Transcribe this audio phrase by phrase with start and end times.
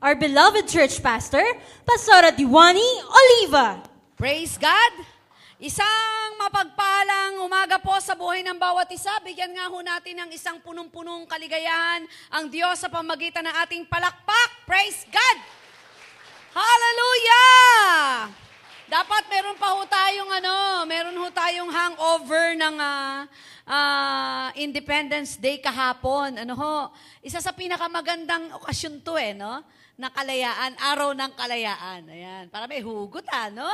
[0.00, 1.44] our beloved church pastor,
[1.84, 3.84] Pastora Diwani Oliva.
[4.16, 5.04] Praise God!
[5.60, 9.12] Isang mapagpalang umaga po sa buhay ng bawat isa.
[9.20, 14.64] Bigyan nga ho natin ng isang punong-punong kaligayahan ang Diyos sa pamagitan ng ating palakpak.
[14.64, 15.38] Praise God!
[16.56, 18.32] Hallelujah!
[18.88, 20.56] Dapat meron pa ho tayong ano,
[20.88, 23.28] meron ho tayong hangover ng ah,
[23.68, 26.40] ah, Independence Day kahapon.
[26.40, 26.88] Ano ho?
[27.20, 29.60] Isa sa pinakamagandang okasyon to eh, no?
[30.00, 32.08] Na kalayaan, araw ng kalayaan.
[32.08, 33.68] Ayan, para may hugot ah, no?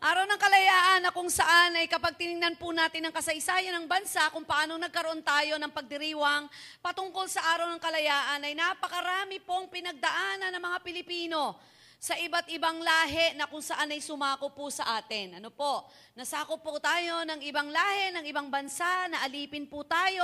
[0.00, 4.24] Araw ng kalayaan na kung saan ay kapag tinignan po natin ang kasaysayan ng bansa,
[4.32, 6.48] kung paano nagkaroon tayo ng pagdiriwang
[6.80, 11.60] patungkol sa araw ng kalayaan, ay napakarami pong pinagdaanan ng mga Pilipino
[12.06, 15.42] sa iba't ibang lahi na kung saan ay sumako po sa atin.
[15.42, 15.82] Ano po?
[16.14, 20.22] Nasako po tayo ng ibang lahi, ng ibang bansa, na alipin po tayo,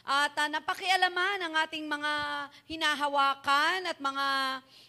[0.00, 2.12] at uh, napakialaman ang ating mga
[2.64, 4.26] hinahawakan at mga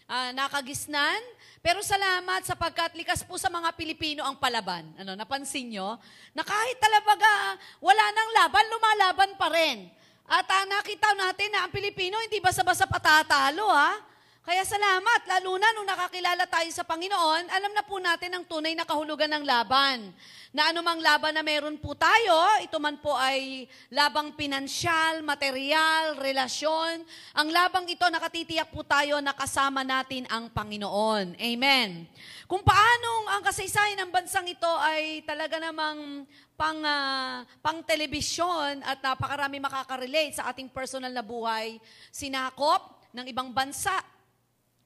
[0.07, 1.19] uh, nakagisnan.
[1.59, 4.88] Pero salamat sapagkat likas po sa mga Pilipino ang palaban.
[5.03, 5.99] Ano, napansin nyo?
[6.31, 9.91] Na kahit talaga wala nang laban, lumalaban pa rin.
[10.31, 14.10] At uh, nakita natin na ang Pilipino hindi basta-basta patatalo, ha?
[14.42, 18.73] Kaya salamat, lalo na nung nakakilala tayo sa Panginoon, alam na po natin ang tunay
[18.73, 20.09] na kahulugan ng laban.
[20.50, 27.06] Na anumang laban na meron po tayo, ito man po ay labang pinansyal, material, relasyon.
[27.38, 31.38] Ang labang ito, nakatitiyak po tayo na kasama natin ang Panginoon.
[31.38, 32.09] Amen.
[32.50, 36.25] Kung paanong ang kasaysayan ng bansang ito ay talaga namang
[36.58, 41.78] pang, uh, pang telebisyon at napakarami makaka-relate sa ating personal na buhay,
[42.09, 43.94] sinakop ng ibang bansa,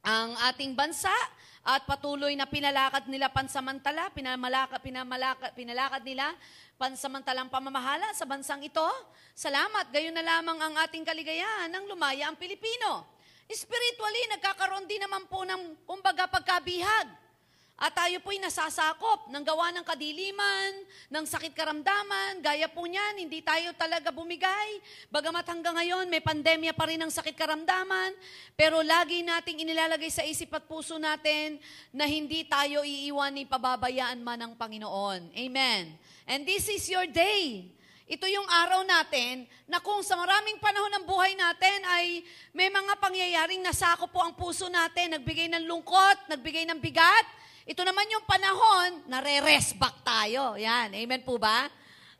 [0.05, 1.09] ang ating bansa
[1.65, 6.29] at patuloy na pinalakad nila pansamantala, pinamalakad, pinamalakad, pinalakad nila
[6.77, 8.85] pansamantalang pamamahala sa bansang ito.
[9.33, 13.17] Salamat, gayon na lamang ang ating kaligayahan ng lumaya ang Pilipino.
[13.49, 17.24] Spiritually, nagkakaroon din naman po ng, kumbaga, pagkabihag.
[17.75, 20.71] At tayo po'y nasasakop ng gawa ng kadiliman,
[21.11, 24.79] ng sakit karamdaman, gaya po niyan, hindi tayo talaga bumigay.
[25.11, 28.15] Bagamat hanggang ngayon may pandemya pa rin ng sakit karamdaman,
[28.55, 31.59] pero lagi nating inilalagay sa isip at puso natin
[31.91, 35.35] na hindi tayo iiwan ni pababayaan man ng Panginoon.
[35.35, 35.99] Amen.
[36.31, 37.75] And this is your day.
[38.07, 42.23] Ito yung araw natin na kung sa maraming panahon ng buhay natin ay
[42.55, 47.25] may mga pangyayaring nasako po ang puso natin, nagbigay ng lungkot, nagbigay ng bigat,
[47.65, 50.53] ito naman yung panahon na re-rest back tayo.
[50.53, 50.93] Yan.
[50.93, 51.65] Amen po ba?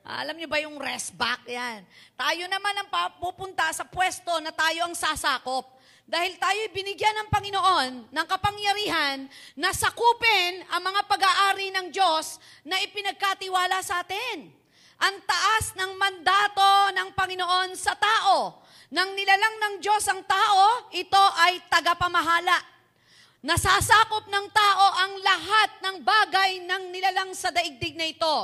[0.02, 1.46] Alam niyo ba yung rest back?
[1.46, 1.86] Yan.
[2.18, 2.90] Tayo naman ang
[3.22, 5.70] pupunta sa pwesto na tayo ang sasakop.
[6.06, 9.26] Dahil tayo binigyan ng Panginoon ng kapangyarihan
[9.58, 14.50] na sakupin ang mga pag-aari ng Diyos na ipinagkatiwala sa atin.
[14.98, 18.66] Ang taas ng mandato ng Panginoon sa tao.
[18.90, 22.75] Nang nilalang ng Diyos ang tao, ito ay tagapamahala
[23.46, 28.38] Nasasakop ng tao ang lahat ng bagay ng nilalang sa daigdig na ito.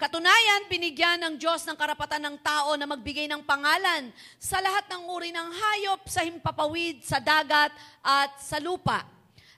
[0.00, 4.08] Katunayan, binigyan ng Diyos ng karapatan ng tao na magbigay ng pangalan
[4.40, 9.04] sa lahat ng uri ng hayop sa himpapawid, sa dagat at sa lupa.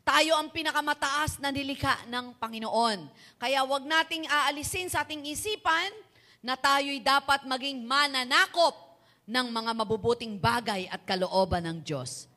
[0.02, 3.06] Tayo ang pinakamataas na nilikha ng Panginoon.
[3.38, 5.94] Kaya wag nating aalisin sa ating isipan
[6.42, 8.74] na tayo'y dapat maging mananakop
[9.22, 12.29] ng mga mabubuting bagay at kalooban ng Diyos.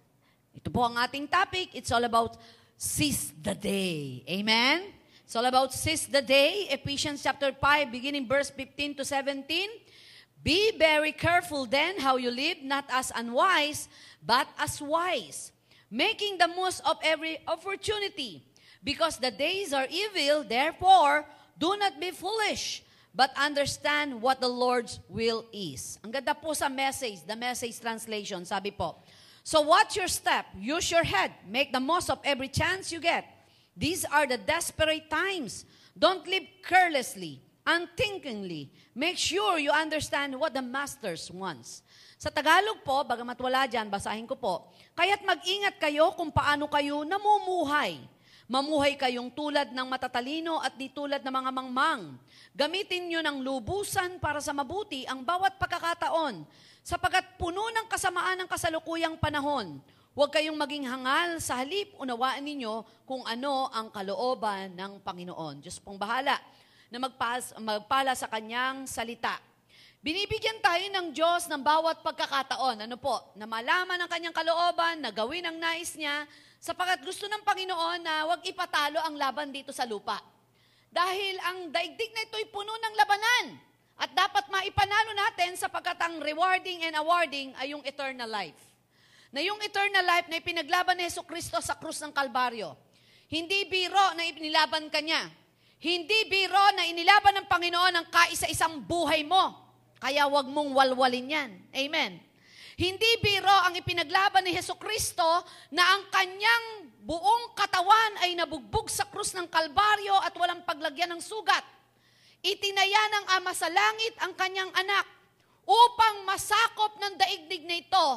[0.53, 1.73] Ito po ang ating topic.
[1.73, 2.37] It's all about
[2.77, 4.23] seize the day.
[4.29, 4.93] Amen?
[5.25, 6.69] It's all about seize the day.
[6.69, 9.69] Ephesians chapter 5, beginning verse 15 to 17.
[10.43, 13.87] Be very careful then how you live, not as unwise,
[14.19, 15.51] but as wise,
[15.89, 18.43] making the most of every opportunity.
[18.83, 21.25] Because the days are evil, therefore,
[21.57, 22.83] do not be foolish,
[23.15, 25.97] but understand what the Lord's will is.
[26.03, 28.99] Ang ganda po sa message, the message translation, sabi po,
[29.43, 33.27] So watch your step, use your head, make the most of every chance you get.
[33.75, 35.67] These are the desperate times.
[35.91, 38.71] Don't live carelessly, unthinkingly.
[38.95, 41.83] Make sure you understand what the Master's wants.
[42.15, 44.71] Sa Tagalog po, bagamat wala dyan, basahin ko po.
[44.95, 47.99] Kaya't mag-ingat kayo kung paano kayo namumuhay.
[48.47, 52.15] Mamuhay kayong tulad ng matatalino at di tulad ng mga mangmang.
[52.55, 56.47] Gamitin nyo ng lubusan para sa mabuti ang bawat pagkakataon
[56.83, 59.79] sapagat puno ng kasamaan ng kasalukuyang panahon.
[60.13, 65.63] Huwag kayong maging hangal sa halip, unawaan ninyo kung ano ang kalooban ng Panginoon.
[65.63, 66.37] Diyos pong bahala
[66.91, 69.39] na magpas, magpala sa kanyang salita.
[70.03, 72.83] Binibigyan tayo ng Diyos ng bawat pagkakataon.
[72.83, 73.31] Ano po?
[73.39, 76.27] Na malaman ang kanyang kalooban, na gawin ang nais niya,
[76.59, 80.19] sapagat gusto ng Panginoon na huwag ipatalo ang laban dito sa lupa.
[80.91, 83.45] Dahil ang daigdig na ito'y puno ng labanan.
[84.03, 88.59] At dapat maipanalo natin sapagkat ang rewarding and awarding ay yung eternal life.
[89.31, 92.75] Na yung eternal life na ipinaglaban ni Yeso Kristo sa krus ng Kalbaryo.
[93.31, 95.31] Hindi biro na inilaban kanya.
[95.79, 99.55] Hindi biro na inilaban ng Panginoon ang kaisa-isang buhay mo.
[100.03, 101.51] Kaya wag mong walwalin yan.
[101.71, 102.19] Amen.
[102.75, 105.23] Hindi biro ang ipinaglaban ni Heso Kristo
[105.71, 111.23] na ang kanyang buong katawan ay nabugbog sa krus ng Kalbaryo at walang paglagyan ng
[111.23, 111.63] sugat.
[112.43, 115.07] Itinaya ng Ama sa langit ang kanyang anak
[115.63, 118.07] upang masakop ng daigdig na ito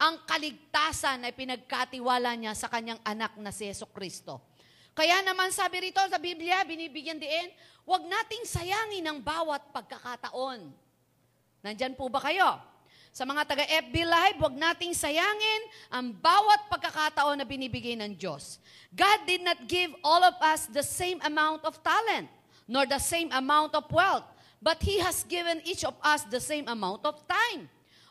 [0.00, 4.40] ang kaligtasan na pinagkatiwala niya sa kanyang anak na si Yeso Kristo.
[4.96, 7.50] Kaya naman sabi rito sa Biblia, binibigyan din,
[7.84, 10.70] huwag nating sayangin ang bawat pagkakataon.
[11.60, 12.56] Nandyan po ba kayo?
[13.14, 18.58] Sa mga taga-FB Live, huwag nating sayangin ang bawat pagkakataon na binibigay ng Diyos.
[18.90, 22.26] God did not give all of us the same amount of talent,
[22.64, 24.24] nor the same amount of wealth,
[24.60, 27.68] but He has given each of us the same amount of time.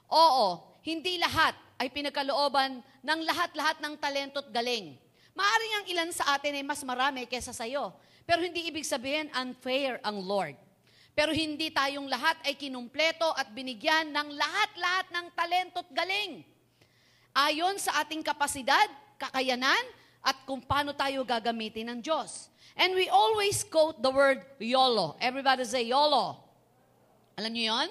[0.10, 4.96] Oo, hindi lahat ay pinagkalooban ng lahat-lahat ng talento at galing.
[5.34, 7.90] Maaring ang ilan sa atin ay mas marami kaysa sa'yo.
[8.24, 10.56] Pero hindi ibig sabihin unfair ang Lord.
[11.14, 16.42] Pero hindi tayong lahat ay kinumpleto at binigyan ng lahat-lahat ng talento at galing.
[17.34, 19.84] Ayon sa ating kapasidad, kakayanan,
[20.24, 22.53] at kung paano tayo gagamitin ng Diyos.
[22.76, 25.16] And we always quote the word YOLO.
[25.22, 26.42] Everybody say YOLO.
[27.38, 27.90] Alam niyo yon?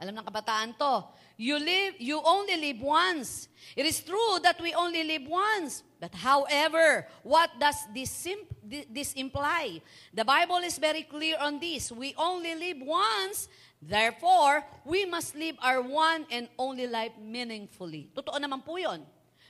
[0.00, 1.04] Alam ng kabataan to.
[1.40, 3.48] You live, you only live once.
[3.72, 5.80] It is true that we only live once.
[5.96, 8.48] But however, what does this, sim-
[8.92, 9.80] this imply?
[10.12, 11.88] The Bible is very clear on this.
[11.88, 13.48] We only live once,
[13.80, 18.12] therefore, we must live our one and only life meaningfully.
[18.12, 19.00] Totoo naman po yun.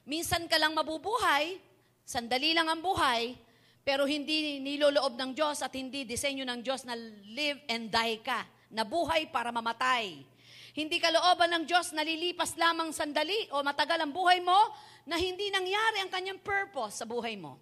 [0.06, 1.58] Minsan ka lang mabubuhay,
[2.06, 3.34] sandali lang ang buhay,
[3.80, 6.94] pero hindi niloloob ng Diyos at hindi disenyo ng Diyos na
[7.32, 10.22] live and die ka, na buhay para mamatay.
[10.70, 14.56] Hindi kalooban ng Diyos na lilipas lamang sandali o matagal ang buhay mo
[15.02, 17.58] na hindi nangyari ang kanyang purpose sa buhay mo.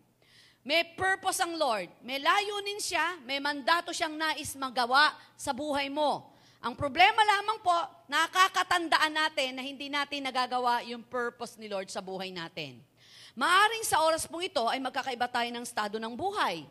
[0.61, 1.89] May purpose ang Lord.
[2.05, 6.29] May layunin siya, may mandato siyang nais magawa sa buhay mo.
[6.59, 7.79] Ang problema lamang po,
[8.11, 12.83] nakakatandaan natin na hindi natin nagagawa yung purpose ni Lord sa buhay natin.
[13.39, 16.67] Maaring sa oras pong ito ay magkakaiba tayo ng estado ng buhay.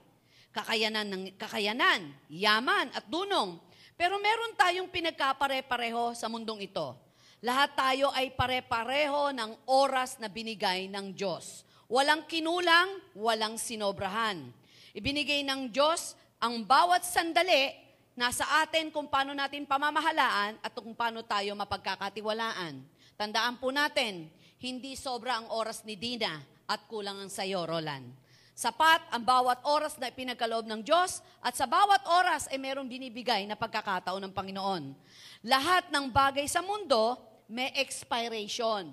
[0.52, 3.56] Kakayanan, ng, kakayanan, yaman at dunong.
[3.96, 6.92] Pero meron tayong pinagkapare-pareho sa mundong ito.
[7.40, 11.64] Lahat tayo ay pare-pareho ng oras na binigay ng Diyos.
[11.88, 14.52] Walang kinulang, walang sinobrahan.
[14.92, 17.80] Ibinigay ng Diyos ang bawat sandali
[18.12, 22.84] nasa atin kung paano natin pamamahalaan at kung paano tayo mapagkakatiwalaan.
[23.16, 24.28] Tandaan po natin,
[24.60, 28.12] hindi sobra ang oras ni Dina at kulang ang sayo, Roland.
[28.58, 33.46] Sapat ang bawat oras na pinagkaloob ng Diyos at sa bawat oras ay mayroong binibigay
[33.46, 34.98] na pagkakataon ng Panginoon.
[35.46, 38.92] Lahat ng bagay sa mundo may expiration.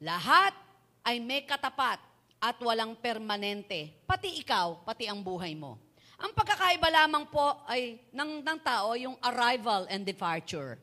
[0.00, 0.56] Lahat
[1.04, 2.00] ay may katapat
[2.40, 4.00] at walang permanente.
[4.08, 5.76] Pati ikaw, pati ang buhay mo.
[6.20, 10.80] Ang pagkakaiba lamang po ay ng, ng tao yung arrival and departure.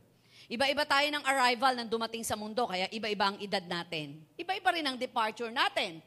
[0.47, 4.23] Iba-iba tayo ng arrival nang dumating sa mundo, kaya iba-iba ang edad natin.
[4.39, 5.99] Iba-iba rin ang departure natin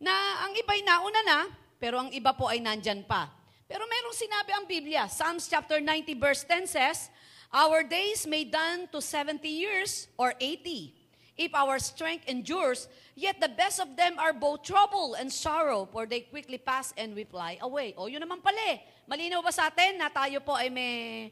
[0.00, 0.12] na
[0.48, 1.38] ang iba'y nauna na,
[1.76, 3.28] pero ang iba po ay nandyan pa.
[3.68, 7.12] Pero merong sinabi ang Biblia, Psalms chapter 90 verse 10 says,
[7.52, 10.96] Our days may done to 70 years or 80.
[11.36, 16.08] If our strength endures, yet the best of them are both trouble and sorrow, for
[16.08, 17.92] they quickly pass and we fly away.
[18.00, 18.80] O, yun naman pala eh.
[19.04, 21.28] Malinaw ba sa atin na tayo po ay may,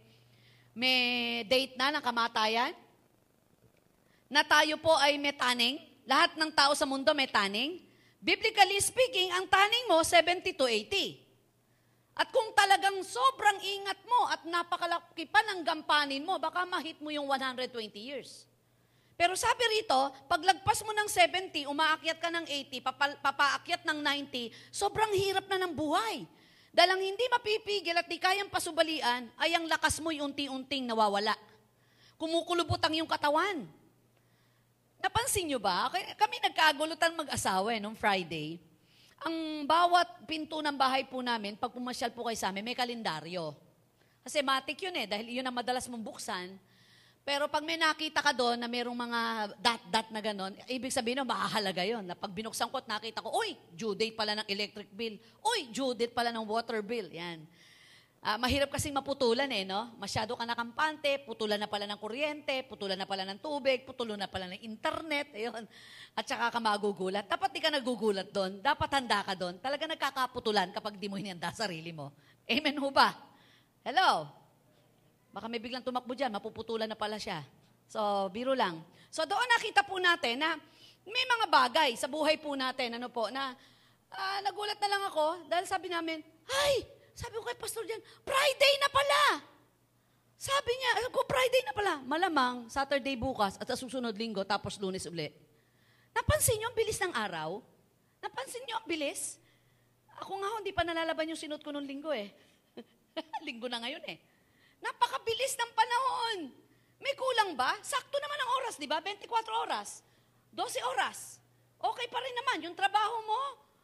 [0.76, 2.76] may date na ng kamatayan?
[4.28, 5.80] Na tayo po ay may taning?
[6.04, 7.80] Lahat ng tao sa mundo may taning?
[8.20, 11.24] Biblically speaking, ang taning mo, 70 to 80.
[12.16, 17.08] At kung talagang sobrang ingat mo at napakalaki pa ng gampanin mo, baka mahit mo
[17.08, 18.44] yung 120 years.
[19.16, 19.96] Pero sabi rito,
[20.28, 25.56] paglagpas mo ng 70, umaakyat ka ng 80, papa, papaakyat ng 90, sobrang hirap na
[25.64, 26.28] ng buhay.
[26.76, 31.32] Dahil ang hindi mapipigil at di kayang pasubalian, ay ang lakas mo yung unti-unting nawawala.
[32.20, 33.64] Kumukulubot ang iyong katawan.
[35.00, 35.88] Napansin nyo ba?
[36.20, 38.60] Kami nagkagulutan mag-asawa eh, nung Friday.
[39.24, 43.56] Ang bawat pinto ng bahay po namin, pag pumasyal po kayo sa amin, may kalendaryo.
[44.20, 46.60] Kasi matik yun eh, dahil yun ang madalas mong buksan.
[47.26, 49.20] Pero pag may nakita ka doon na merong mga
[49.58, 52.06] dot-dot na gano'n, ibig sabihin no, mahahalaga yon.
[52.06, 55.18] Na pag binuksan ko at nakita ko, uy, due date pala ng electric bill.
[55.42, 57.10] Uy, due date pala ng water bill.
[57.10, 57.42] Yan.
[58.22, 59.90] Ah, mahirap kasing maputulan eh, no?
[59.98, 64.30] Masyado ka nakampante, putulan na pala ng kuryente, putulan na pala ng tubig, putulan na
[64.30, 65.66] pala ng internet, ayun.
[66.14, 67.26] At saka ka magugulat.
[67.26, 68.62] Dapat di ka nagugulat doon.
[68.62, 69.58] Dapat handa ka doon.
[69.58, 72.14] Talaga nagkakaputulan kapag di mo hinanda sarili mo.
[72.46, 73.18] Amen ho ba?
[73.82, 74.45] Hello?
[75.36, 77.44] Baka may biglang tumakbo dyan, mapuputulan na pala siya.
[77.92, 78.80] So, biro lang.
[79.12, 80.56] So, doon nakita po natin na
[81.04, 83.52] may mga bagay sa buhay po natin, ano po, na
[84.16, 88.74] ah, nagulat na lang ako dahil sabi namin, ay, sabi ko kay Pastor Jan, Friday
[88.80, 89.22] na pala.
[90.40, 91.92] Sabi niya, ko, Friday na pala.
[92.00, 95.28] Malamang, Saturday bukas at sa susunod linggo, tapos lunes uli.
[96.16, 97.60] Napansin niyo ang bilis ng araw?
[98.24, 99.36] Napansin niyo ang bilis?
[100.16, 102.32] Ako nga, hindi pa nalalaban yung sinot ko nung linggo eh.
[103.48, 104.16] linggo na ngayon eh.
[104.82, 106.38] Napakabilis ng panahon.
[107.00, 107.76] May kulang ba?
[107.84, 108.98] Sakto naman ang oras, di ba?
[109.00, 109.28] 24
[109.68, 110.00] oras.
[110.52, 111.40] 12 oras.
[111.76, 112.58] Okay pa rin naman.
[112.66, 113.42] Yung trabaho mo,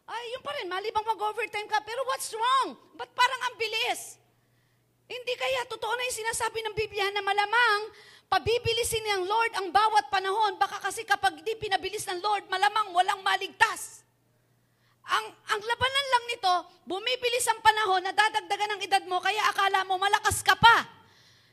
[0.08, 0.66] ay, yun pa rin.
[0.66, 1.80] Malibang mag-overtime ka.
[1.84, 2.74] Pero what's wrong?
[2.96, 4.18] Ba't parang ang bilis?
[5.06, 7.80] Hindi kaya totoo na yung sinasabi ng Biblia na malamang
[8.32, 10.56] pabibilisin ng Lord ang bawat panahon.
[10.56, 14.01] Baka kasi kapag di pinabilis ng Lord, malamang walang maligtas.
[15.12, 16.54] Ang, ang labanan lang nito,
[16.88, 20.88] bumibilis ang panahon, nadadagdagan ang edad mo, kaya akala mo malakas ka pa.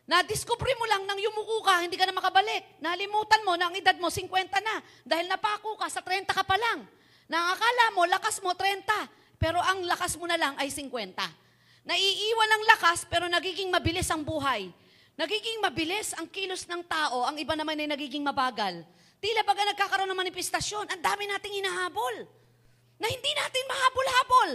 [0.08, 2.80] Na-discover mo lang nang yumuko ka, hindi ka na makabalik.
[2.80, 4.32] Nalimutan mo na ang edad mo 50
[4.64, 6.88] na dahil napako ka sa 30 ka pa lang.
[7.30, 8.90] Na ang akala mo, lakas mo 30,
[9.38, 11.14] pero ang lakas mo na lang ay 50.
[11.84, 14.72] Naiiwan ang lakas pero nagiging mabilis ang buhay.
[15.20, 18.88] Nagiging mabilis ang kilos ng tao, ang iba naman ay nagiging mabagal.
[19.20, 22.39] Tila baga nagkakaroon ng manifestasyon, ang dami nating hinahabol
[23.00, 24.52] na hindi natin mahabol-habol.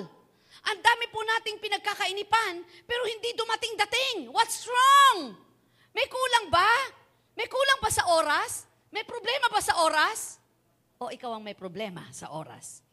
[0.64, 2.54] Ang dami po nating pinagkakainipan,
[2.88, 4.32] pero hindi dumating dating.
[4.32, 5.36] What's wrong?
[5.92, 6.70] May kulang ba?
[7.34, 8.68] May kulang ba sa oras?
[8.94, 10.38] May problema ba sa oras?
[11.02, 12.84] O ikaw ang may problema sa oras?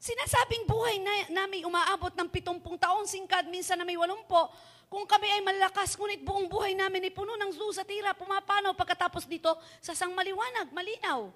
[0.00, 4.48] Sinasabing buhay na, namin umaabot ng pitumpung taon, singkad, minsan na may walumpo.
[4.88, 8.72] Kung kami ay malakas, ngunit buong buhay namin ay puno ng zoo sa tira, pumapanaw
[8.72, 11.28] pagkatapos dito sa sang maliwanag, malinaw,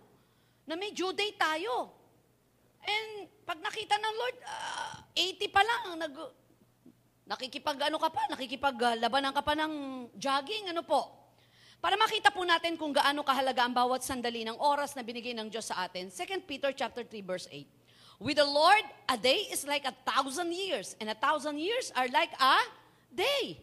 [0.65, 1.93] na may due date tayo.
[2.85, 6.15] And pag nakita ng Lord, uh, ah, 80 pa lang, nag,
[7.25, 9.73] nakikipag ano ka pa, nakikipaglabanan ka pa ng
[10.17, 11.25] jogging, ano po.
[11.81, 15.53] Para makita po natin kung gaano kahalaga ang bawat sandali ng oras na binigay ng
[15.53, 16.09] Diyos sa atin.
[16.09, 18.25] 2 Peter chapter 3 verse 8.
[18.25, 22.09] With the Lord, a day is like a thousand years, and a thousand years are
[22.09, 22.57] like a
[23.13, 23.61] day.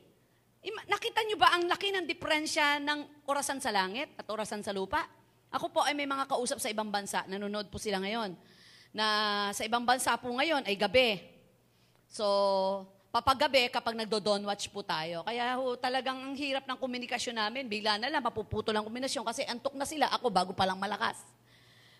[0.86, 5.02] Nakita niyo ba ang laki ng diferensya ng orasan sa langit at orasan sa lupa?
[5.50, 8.38] Ako po ay may mga kausap sa ibang bansa, nanonood po sila ngayon
[8.92, 9.08] na
[9.56, 11.20] sa ibang bansa po ngayon ay gabi.
[12.12, 12.28] So,
[13.12, 15.24] papagabi kapag nagdo-dawn watch po tayo.
[15.24, 17.68] Kaya ho, talagang ang hirap ng komunikasyon namin.
[17.68, 20.12] Bigla na lang, mapuputol ang komunikasyon kasi antok na sila.
[20.16, 21.20] Ako bago pa lang malakas.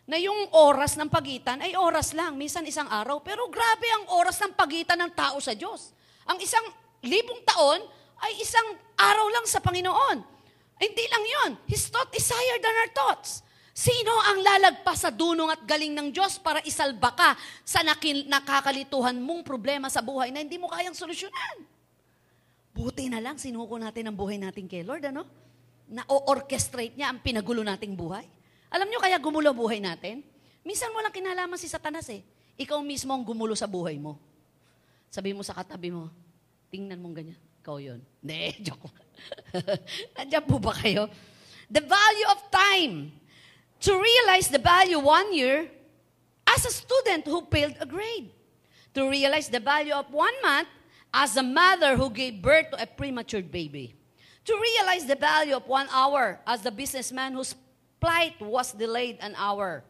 [0.08, 3.24] Na yung oras ng pagitan ay oras lang, minsan isang araw.
[3.24, 5.96] Pero grabe ang oras ng pagitan ng tao sa Diyos.
[6.28, 6.64] Ang isang
[7.04, 7.80] libong taon
[8.22, 10.18] ay isang araw lang sa Panginoon.
[10.82, 11.52] Hindi lang yon.
[11.70, 13.46] His thought is higher than our thoughts.
[13.72, 19.16] Sino ang lalagpas sa dunong at galing ng Diyos para isalba ka sa nakil- nakakalituhan
[19.16, 21.64] mong problema sa buhay na hindi mo kayang solusyonan?
[22.76, 25.24] Buti na lang sinuko natin ang buhay natin kay Lord, ano?
[25.88, 28.28] Na-orchestrate niya ang pinagulo nating buhay.
[28.72, 30.24] Alam niyo kaya gumulo buhay natin?
[30.64, 32.24] Minsan mo lang kinalaman si Satanas eh.
[32.60, 34.20] Ikaw mismo ang gumulo sa buhay mo.
[35.12, 36.08] Sabi mo sa katabi mo,
[36.72, 37.40] tingnan mong ganyan.
[37.64, 38.00] Ikaw yun.
[38.24, 38.88] Hindi, joke
[40.16, 41.12] Nandiyan po ba kayo?
[41.72, 42.96] The value of time
[43.82, 45.70] to realize the value one year
[46.48, 48.32] as a student who failed a grade,
[48.94, 50.68] to realize the value of one month
[51.14, 53.96] as a mother who gave birth to a premature baby,
[54.46, 57.56] to realize the value of one hour as the businessman whose
[58.00, 59.84] flight was delayed an hour,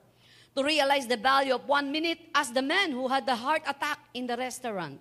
[0.56, 4.00] to realize the value of one minute as the man who had the heart attack
[4.14, 5.00] in the restaurant,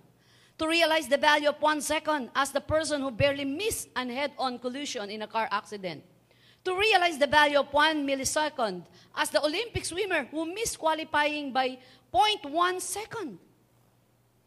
[0.57, 4.59] to realize the value of one second as the person who barely missed an head-on
[4.59, 6.03] collision in a car accident,
[6.63, 8.85] to realize the value of one millisecond
[9.17, 11.77] as the Olympic swimmer who missed qualifying by
[12.13, 13.39] 0.1 second.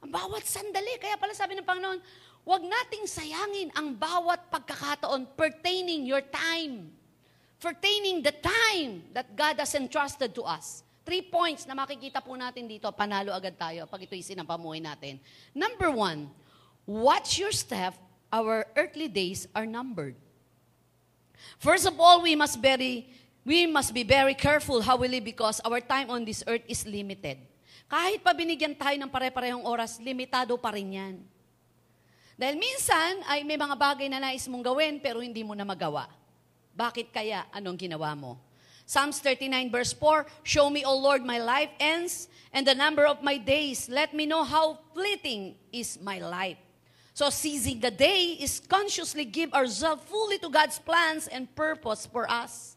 [0.05, 1.01] Ang bawat sandali.
[1.01, 1.99] Kaya pala sabi ng Panginoon,
[2.45, 6.93] huwag nating sayangin ang bawat pagkakataon pertaining your time.
[7.59, 10.85] Pertaining the time that God has entrusted to us.
[11.05, 15.21] Three points na makikita po natin dito, panalo agad tayo pag ito'y sinampamuhay natin.
[15.57, 16.29] Number one,
[16.85, 17.97] watch your step,
[18.29, 20.17] our earthly days are numbered.
[21.59, 23.09] First of all, we must very
[23.45, 26.89] we must be very careful how we live because our time on this earth is
[26.89, 27.37] limited.
[27.85, 31.15] Kahit pa binigyan tayo ng pare-parehong oras, limitado pa rin yan.
[32.35, 36.09] Dahil minsan ay may mga bagay na nais mong gawin pero hindi mo na magawa.
[36.75, 37.47] Bakit kaya?
[37.55, 38.41] Anong ginawa mo?
[38.89, 43.21] Psalms 39 verse 4, Show me, O Lord, my life ends and the number of
[43.21, 43.89] my days.
[43.89, 46.64] Let me know how fleeting is my life.
[47.15, 52.27] So seizing the day is consciously give ourselves fully to God's plans and purpose for
[52.27, 52.75] us.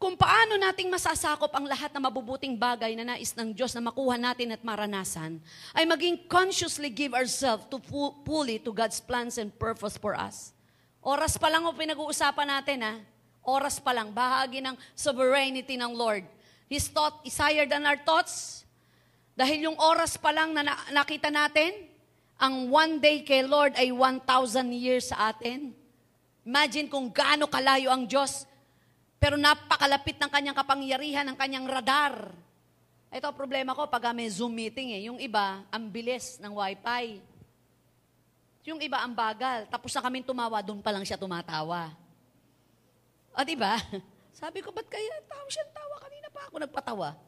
[0.00, 4.16] Kung paano nating masasakop ang lahat ng mabubuting bagay na nais ng Diyos na makuha
[4.16, 5.42] natin at maranasan,
[5.76, 10.56] ay maging consciously give ourselves to fu- fully to God's plans and purpose for us.
[11.04, 12.94] Oras pa lang o pinag-uusapan natin ha.
[13.44, 16.24] Oras pa lang, bahagi ng sovereignty ng Lord.
[16.70, 18.64] His thought is higher than our thoughts.
[19.36, 21.74] Dahil yung oras pa lang na- nakita natin,
[22.38, 25.74] ang one day kay Lord ay 1,000 years sa atin.
[26.46, 28.46] Imagine kung gaano kalayo ang Diyos,
[29.18, 32.30] pero napakalapit ng kanyang kapangyarihan, ng kanyang radar.
[33.10, 35.10] Ito problema ko pag may Zoom meeting eh.
[35.10, 37.18] Yung iba, ang bilis ng wifi.
[38.70, 39.66] Yung iba, ang bagal.
[39.66, 41.90] Tapos na kaming tumawa, doon pa lang siya tumatawa.
[43.34, 43.82] O, di ba?
[44.38, 45.96] Sabi ko, ba't kaya tawa siya tawa?
[45.98, 47.27] Kanina pa ako nagpatawa.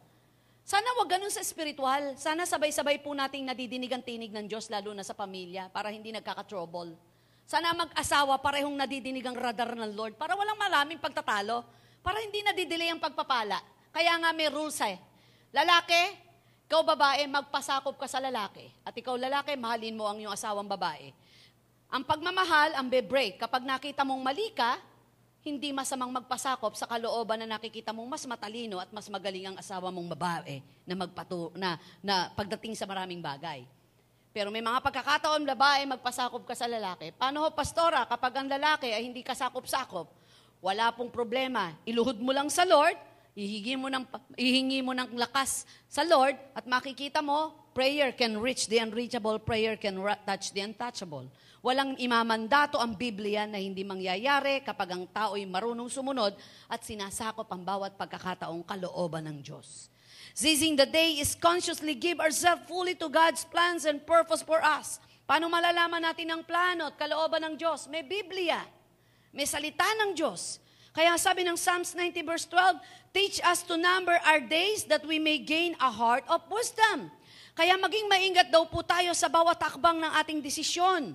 [0.70, 2.14] Sana wag ganun sa spiritual.
[2.14, 6.14] Sana sabay-sabay po nating nadidinig ang tinig ng Diyos, lalo na sa pamilya, para hindi
[6.14, 6.94] nagkaka-trouble.
[7.42, 11.66] Sana mag-asawa, parehong nadidinig ang radar ng Lord, para walang maraming pagtatalo,
[12.06, 13.58] para hindi nadidelay ang pagpapala.
[13.90, 14.94] Kaya nga may rules eh.
[15.50, 16.14] Lalaki,
[16.70, 18.70] ikaw babae, magpasakop ka sa lalaki.
[18.86, 21.10] At ikaw lalaki, mahalin mo ang iyong asawang babae.
[21.90, 23.42] Ang pagmamahal, ang be-break.
[23.42, 24.78] Kapag nakita mong mali ka,
[25.40, 29.88] hindi masamang magpasakop sa kalooban na nakikita mong mas matalino at mas magaling ang asawa
[29.88, 33.64] mong babae na magpatu na, na pagdating sa maraming bagay.
[34.30, 37.10] Pero may mga pagkakataon, babae, magpasakop ka sa lalaki.
[37.16, 40.06] Paano ho, pastora, kapag ang lalaki ay hindi kasakop-sakop,
[40.62, 41.74] wala pong problema.
[41.82, 42.94] Iluhod mo lang sa Lord,
[43.34, 48.66] ihingi mo ng, ihingi mo ng lakas sa Lord, at makikita mo, prayer can reach
[48.66, 51.30] the unreachable, prayer can touch the untouchable.
[51.60, 56.32] Walang imamandato ang Biblia na hindi mangyayari kapag ang tao'y marunong sumunod
[56.66, 59.92] at sinasakop ang bawat pagkakataong kalooban ng Diyos.
[60.32, 65.02] Seizing the day is consciously give ourselves fully to God's plans and purpose for us.
[65.28, 67.86] Paano malalaman natin ang plano at kalooban ng Diyos?
[67.92, 68.64] May Biblia.
[69.30, 70.58] May salita ng Diyos.
[70.90, 75.22] Kaya sabi ng Psalms 90 verse 12, Teach us to number our days that we
[75.22, 77.10] may gain a heart of wisdom.
[77.54, 81.14] Kaya maging maingat daw po tayo sa bawat takbang ng ating desisyon.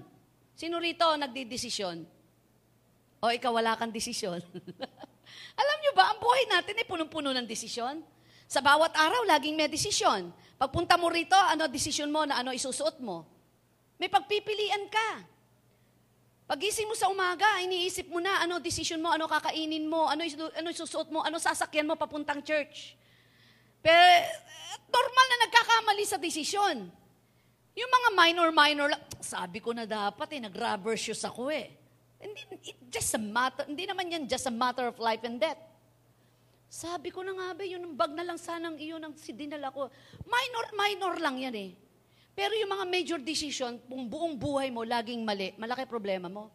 [0.55, 2.07] Sino rito nagdidesisyon?
[3.19, 4.39] O ikaw wala kang desisyon?
[5.61, 7.99] Alam nyo ba, ang buhay natin ay punong-puno ng desisyon.
[8.45, 10.29] Sa bawat araw, laging may desisyon.
[10.55, 13.27] Pagpunta mo rito, ano desisyon mo na ano isusuot mo?
[13.99, 15.34] May pagpipilian ka.
[16.45, 20.21] Pagising mo sa umaga, iniisip mo na ano desisyon mo, ano kakainin mo, ano,
[20.53, 22.93] ano isusuot mo, ano sasakyan mo papuntang church.
[23.81, 23.97] Pero
[24.85, 26.85] normal na nagkakamali sa desisyon.
[27.75, 28.93] Yung mga minor-minor
[29.25, 31.73] sabi ko na dapat eh, nag-rubber shoes ako eh.
[32.21, 35.59] Hindi, it just a matter, hindi naman yan just a matter of life and death.
[36.69, 39.89] Sabi ko na nga ba, yun ang bag na lang sanang iyon ang dinala ko.
[40.29, 41.71] Minor, minor lang yan eh.
[42.35, 46.51] Pero yung mga major decision, kung buong buhay mo laging mali, malaki problema mo.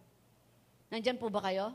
[0.93, 1.73] Nandyan po ba kayo?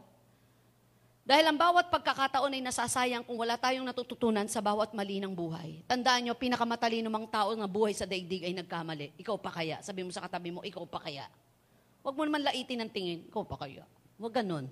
[1.25, 5.81] Dahil ang bawat pagkakataon ay nasasayang kung wala tayong natututunan sa bawat mali ng buhay.
[5.89, 9.17] Tandaan nyo, pinakamatalino mang tao na buhay sa daigdig ay nagkamali.
[9.17, 9.81] Ikaw pa kaya?
[9.81, 11.25] Sabi mo sa katabi mo, ikaw pa kaya?
[12.05, 13.81] Huwag mo naman laitin ng tingin, ikaw pa kaya?
[14.21, 14.69] Huwag ganun.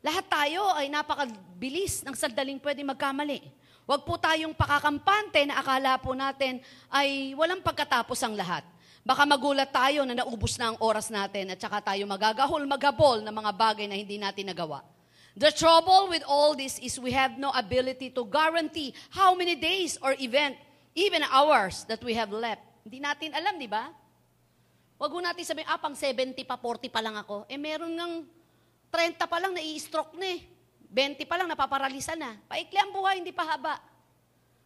[0.00, 3.44] Lahat tayo ay napakabilis ng sandaling pwede magkamali.
[3.82, 8.62] Huwag po tayong pakakampante na akala po natin ay walang pagkatapos ang lahat.
[9.02, 13.34] Baka magulat tayo na naubos na ang oras natin at saka tayo magagahol, maghabol ng
[13.34, 14.86] mga bagay na hindi natin nagawa.
[15.34, 19.98] The trouble with all this is we have no ability to guarantee how many days
[19.98, 20.54] or event,
[20.94, 22.62] even hours that we have left.
[22.86, 23.90] Hindi natin alam, di ba?
[25.02, 27.50] Huwag natin sabihin, ah, pang 70 pa, 40 pa lang ako.
[27.50, 28.22] Eh, meron ng
[28.86, 30.46] 30 pa lang, nai-stroke na eh.
[30.92, 32.36] 20 pa lang, napaparalisa na.
[32.44, 33.80] Paikli ang buhay, hindi pa haba.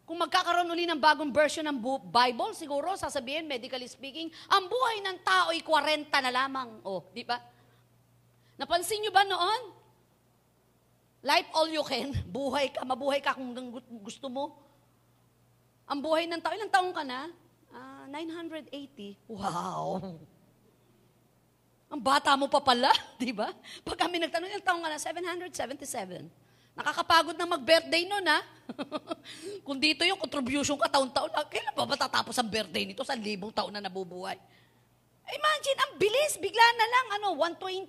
[0.02, 1.78] Kung magkakaroon uli ng bagong version ng
[2.10, 6.82] Bible, siguro, sasabihin, medically speaking, ang buhay ng tao ay 40 na lamang.
[6.82, 7.38] Oh, di ba?
[8.58, 9.60] Napansin nyo ba noon?
[11.26, 12.14] Life all you can.
[12.38, 13.50] Buhay ka, mabuhay ka kung
[14.02, 14.54] gusto mo.
[15.86, 17.30] Ang buhay ng tao, ilang taong ka na?
[17.70, 19.30] Ah, 980.
[19.30, 20.18] Wow!
[21.86, 22.90] Ang bata mo pa pala,
[23.22, 23.50] di ba?
[23.86, 24.98] Pag kami nagtanong, ilang taong ka na?
[24.98, 26.26] 777.
[26.76, 28.42] Nakakapagod na mag-birthday nun, ha?
[29.66, 33.06] Kung dito yung contribution ka taon-taon, ah, kailan ba matatapos ang birthday nito?
[33.06, 34.36] Sa libong taon na nabubuhay.
[35.26, 37.88] Imagine, ang bilis, bigla na lang, ano, 120?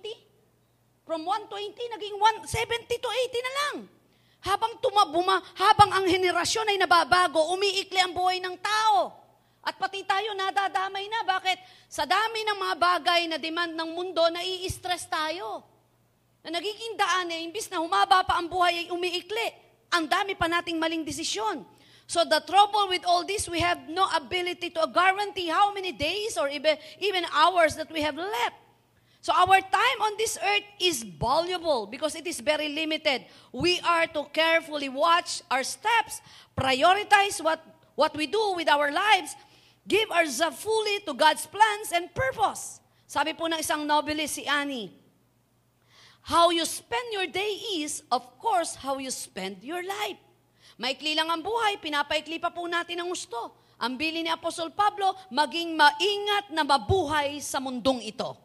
[1.04, 3.76] From 120, naging 170 to 80 na lang.
[4.38, 9.27] Habang tumabuma, habang ang henerasyon ay nababago, umiikli ang buhay ng tao.
[9.64, 11.26] At pati tayo nadadamay na.
[11.26, 11.58] Bakit?
[11.90, 15.64] Sa dami ng mga bagay na demand ng mundo, nai-stress tayo.
[16.48, 19.48] na nagiging daan eh, imbis na humaba pa ang buhay ay umiikli.
[19.92, 21.60] Ang dami pa nating maling desisyon.
[22.08, 26.40] So the trouble with all this, we have no ability to guarantee how many days
[26.40, 28.56] or even, even hours that we have left.
[29.20, 33.28] So our time on this earth is valuable because it is very limited.
[33.52, 36.24] We are to carefully watch our steps,
[36.56, 37.60] prioritize what,
[37.92, 39.36] what we do with our lives,
[39.88, 42.84] give ourselves fully to God's plans and purpose.
[43.08, 44.92] Sabi po ng isang novelist si Annie,
[46.28, 50.20] How you spend your day is, of course, how you spend your life.
[50.76, 53.56] Maikli lang ang buhay, pinapaikli pa po natin ang gusto.
[53.80, 58.36] Ang bili ni Apostol Pablo, maging maingat na mabuhay sa mundong ito.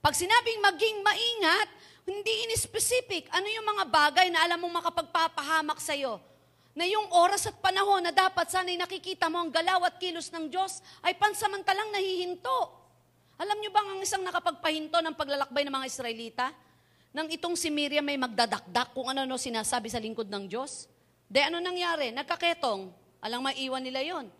[0.00, 1.68] Pag sinabing maging maingat,
[2.08, 3.28] hindi in-specific.
[3.28, 6.16] Ano yung mga bagay na alam mong makapagpapahamak sa'yo?
[6.80, 10.48] Na yung oras at panahon na dapat sana'y nakikita mo ang galaw at kilos ng
[10.48, 12.72] Diyos ay pansamantalang nahihinto.
[13.36, 16.48] Alam nyo bang ang isang nakapagpahinto ng paglalakbay ng mga Israelita?
[17.12, 20.88] Nang itong si Miriam may magdadakdak kung ano-ano sinasabi sa lingkod ng Diyos?
[21.28, 22.16] De ano nangyari?
[22.16, 22.88] Nagkaketong.
[23.20, 24.32] Alang maiwan nila yon.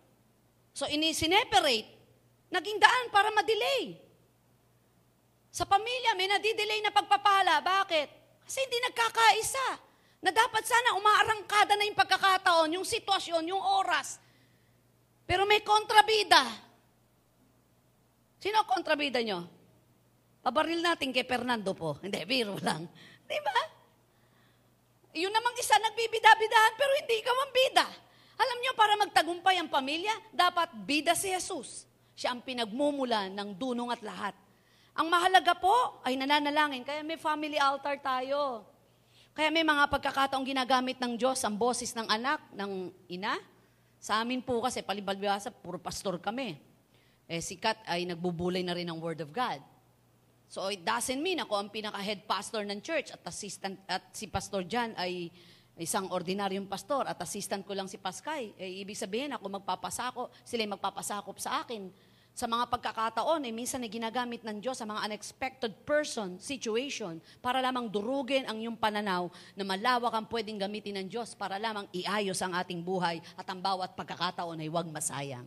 [0.73, 1.93] So ini-separate.
[2.49, 4.01] Naging daan para ma-delay.
[5.53, 7.61] Sa pamilya, may nadidelay na pagpapala.
[7.61, 8.09] Bakit?
[8.49, 9.90] Kasi hindi nagkakaisa.
[10.21, 14.21] Na dapat sana umaarangkada na yung pagkakataon, yung sitwasyon, yung oras.
[15.25, 16.45] Pero may kontrabida.
[18.41, 19.49] Sino kontrabida nyo?
[20.41, 22.01] Pabaril natin kay Fernando po.
[22.01, 22.89] Hindi, biro lang.
[23.31, 23.59] Di ba?
[25.17, 27.87] Yun namang isa nagbibida-bidahan pero hindi ikaw ang bida.
[28.41, 31.85] Alam niyo, para magtagumpay ang pamilya, dapat bida si Jesus.
[32.17, 34.35] Siya ang pinagmumula ng dunong at lahat.
[34.97, 36.85] Ang mahalaga po ay nananalangin.
[36.85, 38.65] Kaya may family altar tayo.
[39.31, 43.39] Kaya may mga pagkakataong ginagamit ng Diyos ang boses ng anak, ng ina.
[44.03, 46.59] Sa amin po kasi, palibalbasa, puro pastor kami.
[47.31, 49.63] Eh, si Kat ay nagbubulay na rin ng Word of God.
[50.51, 54.67] So it doesn't mean ako ang pinaka-head pastor ng church at assistant at si Pastor
[54.67, 55.31] John ay
[55.79, 58.59] isang ordinaryong pastor at assistant ko lang si Pascay.
[58.59, 61.87] Eh, ibig sabihin ako magpapasako, sila magpapasakop sa akin.
[62.41, 67.61] Sa mga pagkakataon, eh, minsan ay ginagamit ng Diyos sa mga unexpected person, situation, para
[67.61, 72.41] lamang durugin ang iyong pananaw na malawak ang pwedeng gamitin ng Diyos para lamang iayos
[72.41, 75.45] ang ating buhay at ang bawat pagkakataon ay huwag masayang.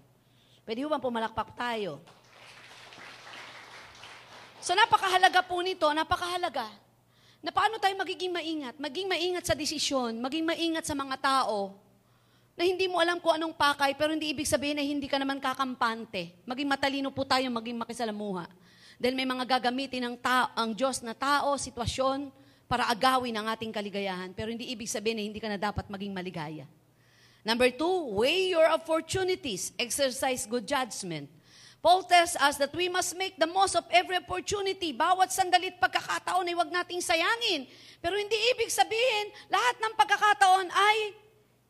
[0.61, 1.97] Pwede bang pumalakpak tayo?
[4.61, 6.69] So napakahalaga po nito, napakahalaga.
[7.41, 8.77] Na paano tayo magiging maingat?
[8.77, 11.73] Maging maingat sa desisyon, maging maingat sa mga tao,
[12.53, 15.41] na hindi mo alam kung anong pakay, pero hindi ibig sabihin na hindi ka naman
[15.41, 16.37] kakampante.
[16.45, 18.45] Maging matalino po tayo, maging makisalamuha.
[19.01, 22.29] Dahil may mga gagamitin ng ta- ang Diyos na tao, sitwasyon,
[22.69, 24.33] para agawin ang ating kaligayahan.
[24.37, 26.65] Pero hindi ibig sabihin na hindi ka na dapat maging maligaya.
[27.43, 29.73] Number two, weigh your opportunities.
[29.75, 31.27] Exercise good judgment.
[31.83, 34.95] Paul tells us that we must make the most of every opportunity.
[34.95, 37.67] Bawat sandalit pagkakataon ay huwag nating sayangin.
[37.99, 40.97] Pero hindi ibig sabihin, lahat ng pagkakataon ay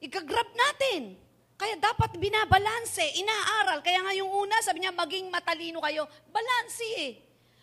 [0.03, 1.15] ikagrab natin.
[1.55, 3.79] Kaya dapat binabalanse, inaaral.
[3.79, 6.03] Kaya nga yung una, sabi niya, maging matalino kayo.
[6.27, 7.11] Balanse eh.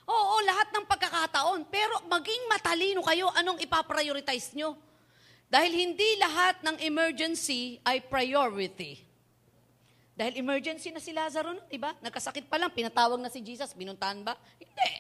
[0.09, 1.69] Oo, lahat ng pagkakataon.
[1.69, 4.73] Pero maging matalino kayo, anong ipaprioritize nyo?
[5.51, 9.03] Dahil hindi lahat ng emergency ay priority.
[10.15, 11.93] Dahil emergency na si Lazaro di ba?
[12.01, 14.39] Nagkasakit pa lang, pinatawag na si Jesus, pinuntahan ba?
[14.57, 14.93] Hindi.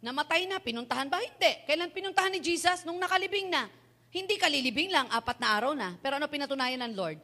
[0.00, 1.20] Namatay na, pinuntahan ba?
[1.20, 1.66] Hindi.
[1.68, 2.86] Kailan pinuntahan ni Jesus?
[2.88, 3.68] Nung nakalibing na.
[4.10, 5.94] Hindi kalilibing lang, apat na araw na.
[6.02, 7.18] Pero ano pinatunayan ng Lord?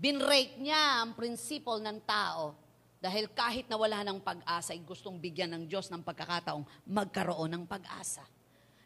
[0.00, 2.56] Binrake niya ang principle ng tao.
[2.96, 7.64] Dahil kahit na wala ng pag-asa, ay gustong bigyan ng Diyos ng pagkakataong magkaroon ng
[7.68, 8.24] pag-asa.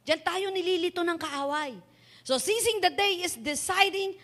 [0.03, 1.79] Diyan tayo nililito ng kaaway.
[2.27, 4.19] So seizing the day is deciding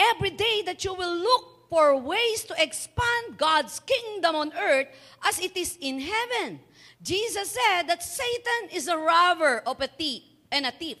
[0.00, 4.88] every day that you will look for ways to expand God's kingdom on earth
[5.24, 6.58] as it is in heaven.
[7.00, 10.98] Jesus said that Satan is a robber of a thief and a thief.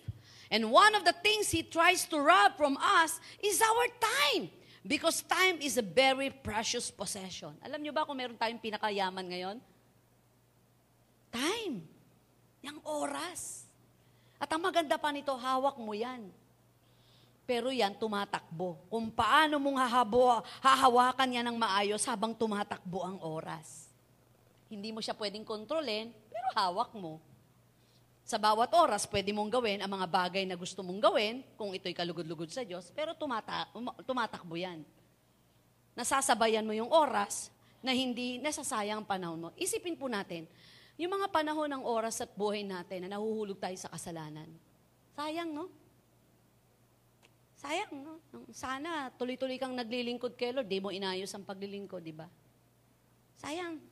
[0.50, 4.50] And one of the things he tries to rob from us is our time.
[4.82, 7.54] Because time is a very precious possession.
[7.62, 9.56] Alam niyo ba kung meron tayong pinakayaman ngayon?
[11.30, 11.86] Time.
[12.58, 13.40] Yang oras.
[14.42, 16.32] At ang maganda pa nito, hawak mo yan.
[17.46, 18.80] Pero yan, tumatakbo.
[18.90, 23.86] Kung paano mong hahabo, hahawakan yan ng maayos habang tumatakbo ang oras.
[24.66, 27.18] Hindi mo siya pwedeng kontrolin, pero hawak mo.
[28.30, 31.90] Sa bawat oras, pwede mong gawin ang mga bagay na gusto mong gawin, kung ito'y
[31.90, 34.86] kalugod-lugod sa Diyos, pero tumata, um, tumatakbo yan.
[35.98, 37.50] Nasasabayan mo yung oras
[37.82, 39.48] na hindi nasasayang ang panahon mo.
[39.58, 40.46] Isipin po natin,
[40.94, 44.46] yung mga panahon ng oras at buhay natin na nahuhulog tayo sa kasalanan.
[45.18, 45.66] Sayang, no?
[47.58, 48.14] Sayang, no?
[48.54, 52.30] Sana tuloy-tuloy kang naglilingkod kay Lord, di mo inayos ang paglilingkod, di ba?
[53.42, 53.89] Sayang.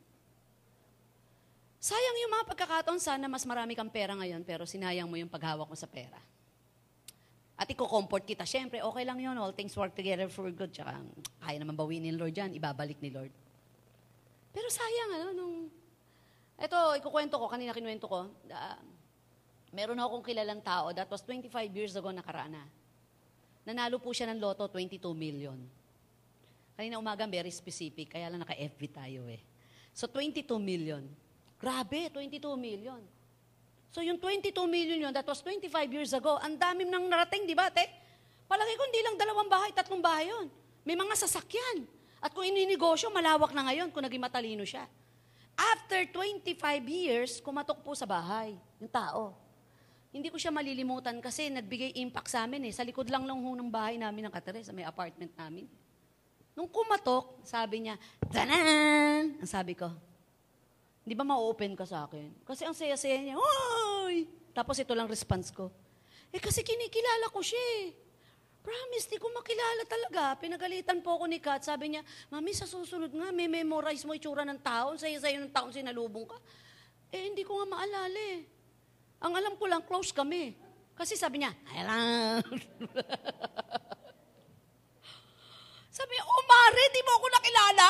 [1.79, 5.71] Sayang yung mga pagkakataon, sana mas marami kang pera ngayon, pero sinayang mo yung paghawak
[5.71, 6.19] mo sa pera.
[7.59, 8.47] At iko-comfort kita.
[8.47, 9.35] Siyempre, okay lang yun.
[9.35, 10.71] All things work together for good.
[10.71, 10.95] Tsaka,
[11.43, 12.55] kaya naman bawiin ni Lord yan.
[12.55, 13.35] Ibabalik ni Lord.
[14.55, 15.57] Pero sayang, ano, nung...
[16.55, 18.31] Ito, ikukwento ko, kanina kinuwento ko.
[18.47, 18.79] Uh,
[19.75, 20.95] meron akong kilalang tao.
[20.95, 22.64] That was 25 years ago nakaraan na.
[23.67, 25.59] Nanalo po siya ng loto, 22 million.
[26.79, 28.14] Kanina umaga, very specific.
[28.14, 29.43] Kaya lang naka-FB tayo eh.
[29.91, 31.03] So, 22 million.
[31.59, 33.03] Grabe, 22 million.
[33.90, 37.59] So yung 22 million yun, that was 25 years ago, ang dami nang narating, di
[37.59, 37.83] ba, te?
[38.47, 40.47] Palagi ko hindi lang dalawang bahay, tatlong bahay yun.
[40.87, 41.85] May mga sasakyan.
[42.23, 44.87] At kung ininegosyo, malawak na ngayon kung naging matalino siya.
[45.59, 46.55] After 25
[46.87, 49.35] years, kumatok po sa bahay, yung tao.
[50.14, 52.73] Hindi ko siya malilimutan kasi nagbigay impact sa amin eh.
[52.73, 55.68] Sa likod lang lang ng bahay namin ng Katere, sa may apartment namin.
[56.57, 57.94] Nung kumatok, sabi niya,
[58.31, 59.38] Tanan!
[59.38, 59.92] Ang sabi ko,
[61.09, 62.44] Di ba ma-open ka sa akin?
[62.44, 64.29] Kasi ang saya-saya niya, Oy!
[64.53, 65.73] Tapos ito lang response ko.
[66.29, 67.97] Eh kasi kinikilala ko siya eh.
[68.61, 70.37] Promise, di ko makilala talaga.
[70.37, 71.64] Pinagalitan po ako ni Kat.
[71.64, 75.01] Sabi niya, Mami, sa susunod nga, may memorize mo itsura ng taon.
[75.01, 76.37] Saya-saya ng taon sinalubong ka.
[77.09, 78.44] Eh, hindi ko nga maalala eh.
[79.25, 80.53] Ang alam ko lang, close kami.
[80.92, 81.81] Kasi sabi niya, I
[85.97, 87.88] sabi niya, oh Mare, di mo ako nakilala?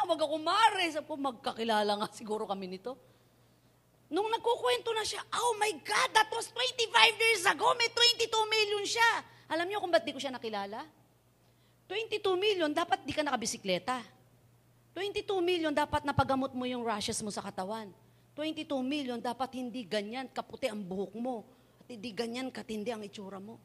[0.00, 0.88] Tinawag ako Mare.
[0.88, 2.96] Sabi ko, magkakilala nga siguro kami nito.
[4.08, 6.88] Nung nagkukwento na siya, oh my God, that was 25
[7.20, 7.68] years ago.
[7.76, 9.10] May 22 million siya.
[9.52, 10.88] Alam niyo kung ba't di ko siya nakilala?
[11.84, 14.00] 22 million, dapat di ka nakabisikleta.
[14.96, 17.92] 22 million, dapat napagamot mo yung rashes mo sa katawan.
[18.32, 21.44] 22 million, dapat hindi ganyan kaputi ang buhok mo.
[21.76, 23.60] At hindi ganyan katindi ang itsura mo.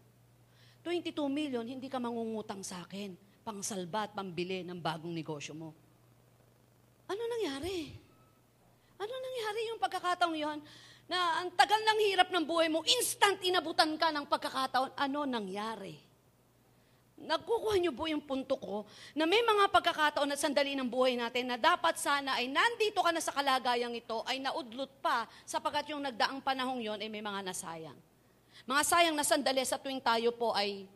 [0.83, 3.15] 22 million, hindi ka mangungutang sa akin.
[3.39, 5.84] Pangsalba at pambili ng bagong negosyo mo.
[7.05, 7.93] Ano nangyari?
[8.97, 10.59] Ano nangyari yung pagkakataong yon?
[11.05, 14.97] Na ang tagal ng hirap ng buhay mo, instant inabutan ka ng pagkakataon.
[14.97, 15.93] Ano nangyari?
[17.15, 18.83] Nagkukuha niyo po yung punto ko
[19.15, 23.13] na may mga pagkakataon at sandali ng buhay natin na dapat sana ay nandito ka
[23.13, 27.45] na sa kalagayang ito ay naudlot pa sapagkat yung nagdaang panahong yon ay may mga
[27.45, 27.95] nasayang.
[28.65, 30.89] Mga sayang na sandali sa tuwing tayo po ay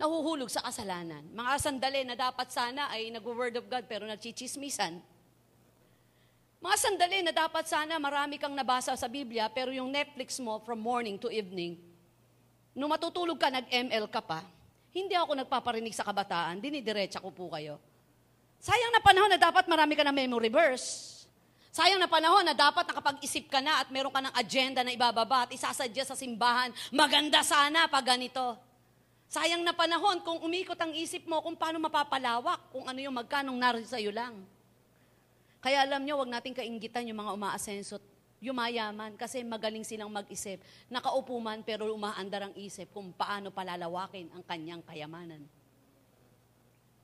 [0.00, 1.26] nahuhulog sa kasalanan.
[1.34, 5.13] Mga sandali na dapat sana ay nag-word of God pero nagchichismisan
[6.64, 10.80] mga sandali na dapat sana marami kang nabasa sa Biblia, pero yung Netflix mo from
[10.80, 11.76] morning to evening,
[12.72, 14.40] nung matutulog ka, nag-ML ka pa,
[14.88, 17.76] hindi ako nagpaparinig sa kabataan, dinidiretsa ko po kayo.
[18.64, 21.12] Sayang na panahon na dapat marami ka na memory verse.
[21.68, 25.44] Sayang na panahon na dapat nakapag-isip ka na at meron ka ng agenda na ibababa
[25.44, 26.72] at isasadya sa simbahan.
[26.88, 28.56] Maganda sana pag ganito.
[29.28, 33.58] Sayang na panahon kung umikot ang isip mo kung paano mapapalawak, kung ano yung magkanong
[33.60, 34.53] naroon sa iyo lang.
[35.64, 37.96] Kaya alam nyo, wag nating kaingitan yung mga umaasenso
[38.44, 40.60] yumayaman kasi magaling silang mag-isip.
[40.92, 45.40] Nakaupo man pero umaandar ang isip kung paano palalawakin ang kanyang kayamanan.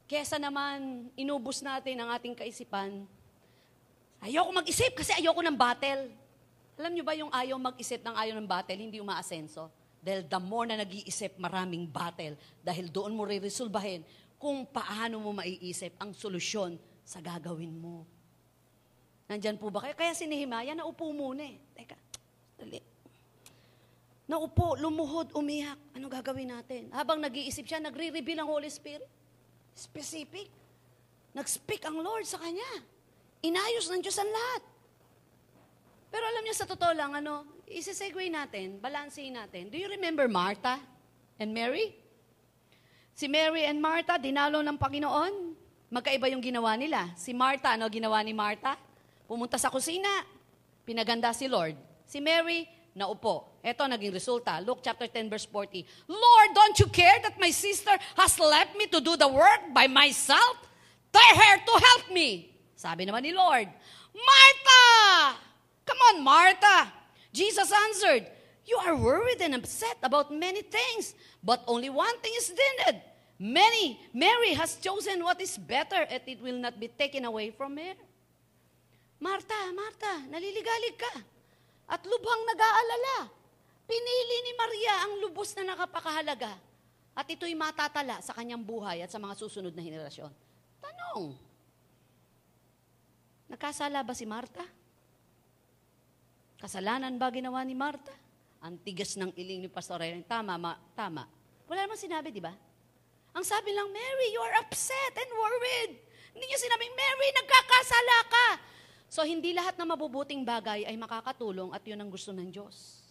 [0.04, 3.08] Kesa naman, inubos natin ang ating kaisipan.
[4.20, 6.12] Ayoko mag-isip kasi ayoko ng battle.
[6.76, 9.72] Alam nyo ba yung ayaw mag-isip ng ayaw ng battle, hindi umaasenso?
[10.04, 12.36] Dahil the more na nag-iisip, maraming battle.
[12.60, 14.04] Dahil doon mo re-resolbahin
[14.36, 18.19] kung paano mo maiisip ang solusyon sa gagawin mo.
[19.30, 19.94] Nandyan po ba kayo?
[19.94, 21.54] Kaya si Nehemiah, naupo muna eh.
[21.78, 21.94] Teka,
[22.58, 22.82] dali.
[24.26, 25.78] Naupo, lumuhod, umiyak.
[25.94, 26.90] Ano gagawin natin?
[26.90, 29.06] Habang nag-iisip siya, nagre-reveal ang Holy Spirit.
[29.70, 30.50] Specific.
[31.30, 32.82] Nag-speak ang Lord sa kanya.
[33.46, 34.62] Inayos ng Diyos ang lahat.
[36.10, 39.70] Pero alam niyo, sa totoo lang, ano, isi-segue natin, balansehin natin.
[39.70, 40.82] Do you remember Martha
[41.38, 41.94] and Mary?
[43.14, 45.34] Si Mary and Martha, dinalo ng Panginoon.
[45.86, 47.14] Magkaiba yung ginawa nila.
[47.14, 48.89] Si Martha, ano ginawa ni Martha?
[49.30, 50.10] Pumunta sa kusina,
[50.82, 51.78] pinaganda si Lord.
[52.02, 52.66] Si Mary,
[52.98, 53.62] naupo.
[53.62, 54.58] Ito naging resulta.
[54.58, 55.86] Luke chapter 10 verse 40.
[56.10, 59.86] Lord, don't you care that my sister has left me to do the work by
[59.86, 60.58] myself?
[61.14, 62.50] Tell her to help me.
[62.74, 63.70] Sabi naman ni Lord,
[64.10, 65.38] Martha!
[65.86, 66.90] Come on, Martha.
[67.30, 68.26] Jesus answered,
[68.66, 72.98] You are worried and upset about many things, but only one thing is needed.
[73.38, 77.78] Many, Mary has chosen what is better, and it will not be taken away from
[77.78, 77.94] her.
[79.20, 81.14] Marta, Marta, naliligalig ka.
[81.90, 83.28] At lubhang nag-aalala.
[83.84, 86.56] Pinili ni Maria ang lubos na nakapakahalaga.
[87.12, 90.32] At ito'y matatala sa kanyang buhay at sa mga susunod na henerasyon.
[90.80, 91.36] Tanong,
[93.50, 94.64] nagkasala ba si Marta?
[96.56, 98.14] Kasalanan ba ginawa ni Marta?
[98.64, 100.24] Ang tigas ng iling ni Pastor Aaron.
[100.24, 101.24] Tama, ma, tama.
[101.68, 102.52] Wala namang sinabi, di ba?
[103.36, 105.92] Ang sabi lang, Mary, you are upset and worried.
[106.36, 108.48] Hindi niya sinabing, Mary, nagkakasala ka.
[109.10, 113.02] So, hindi lahat ng mabubuting bagay ay makakatulong at yun ang gusto ng Diyos.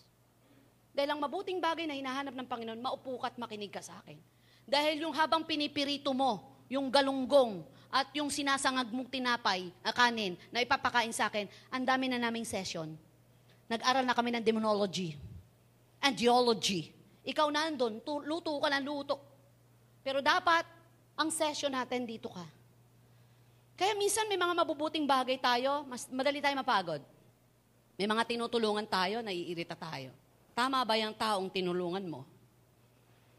[0.95, 4.15] Dahil ang mabuting bagay na hinahanap ng Panginoon, maupo ka at makinig ka sa akin.
[4.63, 10.63] Dahil yung habang pinipirito mo, yung galunggong, at yung sinasangag mong tinapay, uh, kanin, na
[10.63, 12.95] ipapakain sa akin, ang dami na naming session.
[13.67, 15.19] Nag-aral na kami ng demonology,
[15.99, 16.95] and geology.
[17.27, 19.19] Ikaw nandun, luto ka ng luto.
[19.99, 20.63] Pero dapat,
[21.19, 22.45] ang session natin dito ka.
[23.79, 26.99] Kaya minsan may mga mabubuting bagay tayo, mas madali tayo mapagod.
[27.95, 30.11] May mga tinutulungan tayo, naiirita tayo.
[30.51, 32.27] Tama ba yung taong tinulungan mo?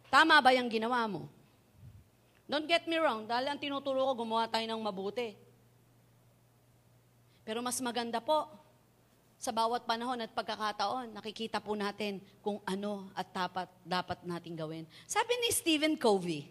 [0.09, 1.29] Tama ba yung ginawa mo?
[2.49, 5.37] Don't get me wrong, dahil ang tinuturo ko, gumawa tayo ng mabuti.
[7.45, 8.49] Pero mas maganda po,
[9.37, 14.85] sa bawat panahon at pagkakataon, nakikita po natin kung ano at dapat, dapat natin gawin.
[15.05, 16.49] Sabi ni Stephen Covey,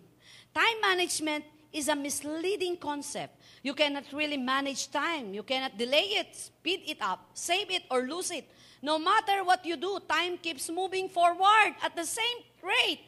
[0.54, 3.36] time management is a misleading concept.
[3.62, 5.34] You cannot really manage time.
[5.34, 8.49] You cannot delay it, speed it up, save it, or lose it.
[8.82, 13.03] No matter what you do, time keeps moving forward at the same rate.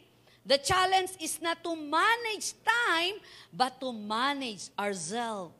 [0.46, 3.22] The challenge is not to manage time,
[3.54, 5.54] but to manage ourselves.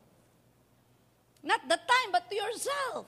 [1.42, 3.06] Not the time, but to yourself.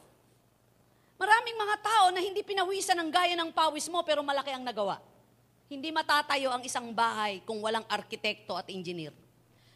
[1.17, 4.97] Maraming mga tao na hindi pinawisan ng gaya ng pawis mo, pero malaki ang nagawa.
[5.69, 9.13] Hindi matatayo ang isang bahay kung walang arkitekto at engineer.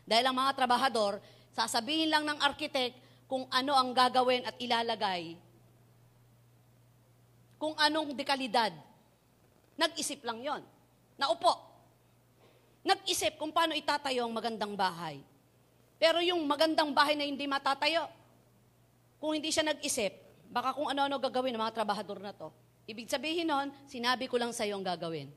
[0.08, 1.20] Dahil ang mga trabahador,
[1.52, 2.96] sasabihin lang ng arkitek
[3.28, 5.36] kung ano ang gagawin at ilalagay.
[7.60, 8.72] Kung anong dekalidad.
[9.76, 10.64] Nag-isip lang yon.
[11.20, 11.60] Naupo.
[12.88, 15.20] Nag-isip kung paano itatayo ang magandang bahay.
[16.00, 18.08] Pero yung magandang bahay na hindi matatayo,
[19.20, 20.14] kung hindi siya nag-isip,
[20.48, 22.48] baka kung ano-ano gagawin ng mga trabahador na to.
[22.88, 25.28] Ibig sabihin nun, sinabi ko lang sa iyo ang gagawin.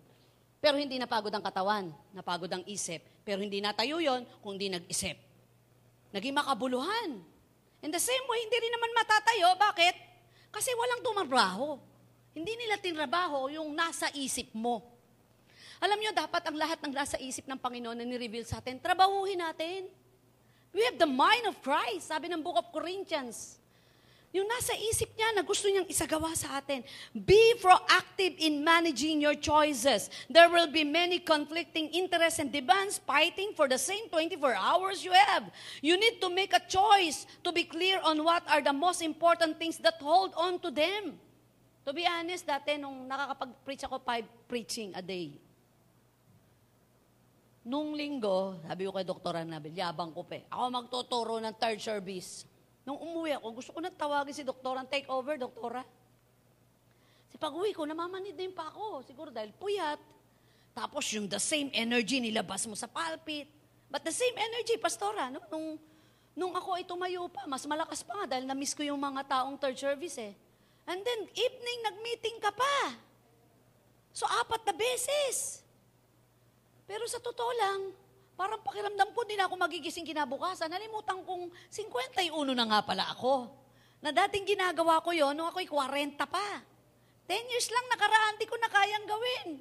[0.61, 3.01] Pero hindi napagod ang katawan, napagod ang isip.
[3.25, 5.17] Pero hindi natayo yon kung hindi nag-isip.
[6.13, 7.17] Naging makabuluhan.
[7.81, 9.49] In the same way, hindi rin naman matatayo.
[9.57, 9.95] Bakit?
[10.53, 11.81] Kasi walang tumabraho.
[12.37, 14.85] Hindi nila tinrabaho yung nasa isip mo.
[15.81, 19.41] Alam nyo, dapat ang lahat ng nasa isip ng Panginoon na ni-reveal sa atin, trabahuhin
[19.41, 19.89] natin.
[20.77, 23.60] We have the mind of Christ, sabi ng Book of Corinthians.
[24.31, 26.87] Yung nasa isip niya na gusto niyang isagawa sa atin.
[27.11, 30.07] Be proactive in managing your choices.
[30.31, 35.11] There will be many conflicting interests and demands fighting for the same 24 hours you
[35.11, 35.51] have.
[35.83, 39.59] You need to make a choice to be clear on what are the most important
[39.59, 41.19] things that hold on to them.
[41.83, 45.35] To be honest, dati nung nakakapag-preach ako, five preaching a day.
[47.67, 49.43] Nung linggo, sabi ko kay Dr.
[49.43, 50.47] Anabel, yabang ko pe.
[50.55, 52.47] Ako magtuturo ng third service.
[52.91, 55.87] Nung umuwi ako, gusto ko na tawagin si Doktora, take over, Doktora.
[57.31, 59.07] Si pag-uwi ko, namamanid din pa ako.
[59.07, 60.03] Siguro dahil puyat.
[60.75, 63.47] Tapos yung the same energy nilabas mo sa pulpit.
[63.87, 65.39] But the same energy, Pastora, no?
[65.55, 65.79] nung,
[66.35, 69.55] nung ako ay tumayo pa, mas malakas pa nga dahil na-miss ko yung mga taong
[69.55, 70.35] third service eh.
[70.91, 72.99] And then, evening, nag-meeting ka pa.
[74.11, 75.63] So, apat na beses.
[76.91, 77.95] Pero sa totoo lang,
[78.41, 80.73] parang pakiramdam ko, hindi na ako magigising kinabukasan.
[80.73, 83.53] Nalimutan kong 51 na nga pala ako.
[84.01, 86.65] Na dating ginagawa ko yon nung ako'y 40 pa.
[87.29, 89.61] 10 years lang nakaraan, di ko na kayang gawin.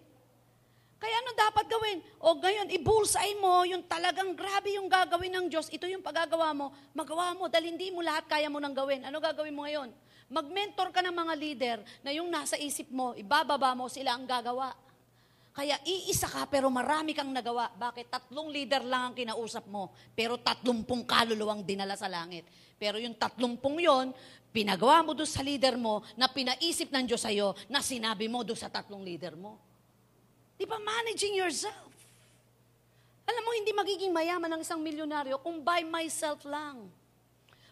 [0.96, 2.00] Kaya ano dapat gawin?
[2.24, 5.68] O ngayon, i-bullseye mo yung talagang grabe yung gagawin ng Diyos.
[5.68, 6.72] Ito yung paggagawa mo.
[6.96, 9.04] Magawa mo dahil hindi mo lahat kaya mo nang gawin.
[9.04, 9.92] Ano gagawin mo ngayon?
[10.32, 14.72] Mag-mentor ka ng mga leader na yung nasa isip mo, ibababa mo, sila ang gagawa.
[15.60, 17.68] Kaya iisa ka pero marami kang nagawa.
[17.76, 18.08] Bakit?
[18.08, 22.48] Tatlong leader lang ang kinausap mo, pero tatlumpong kaluluwang dinala sa langit.
[22.80, 24.16] Pero yung tatlumpong yon,
[24.56, 28.56] pinagawa mo doon sa leader mo na pinaisip ng Diyos sa'yo na sinabi mo doon
[28.56, 29.60] sa tatlong leader mo.
[30.56, 31.92] Di ba managing yourself?
[33.28, 36.88] Alam mo, hindi magiging mayaman ng isang milyonaryo kung by myself lang.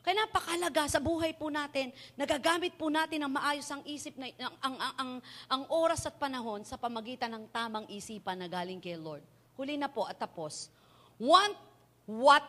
[0.07, 4.55] Kaya napakalaga sa buhay po natin, nagagamit po natin ang maayos ang isip, na, ang,
[4.63, 5.11] ang, ang, ang,
[5.51, 9.19] ang oras at panahon sa pamagitan ng tamang isipan na galing kay Lord.
[9.59, 10.71] Huli na po at tapos.
[11.19, 11.59] Want
[12.07, 12.39] what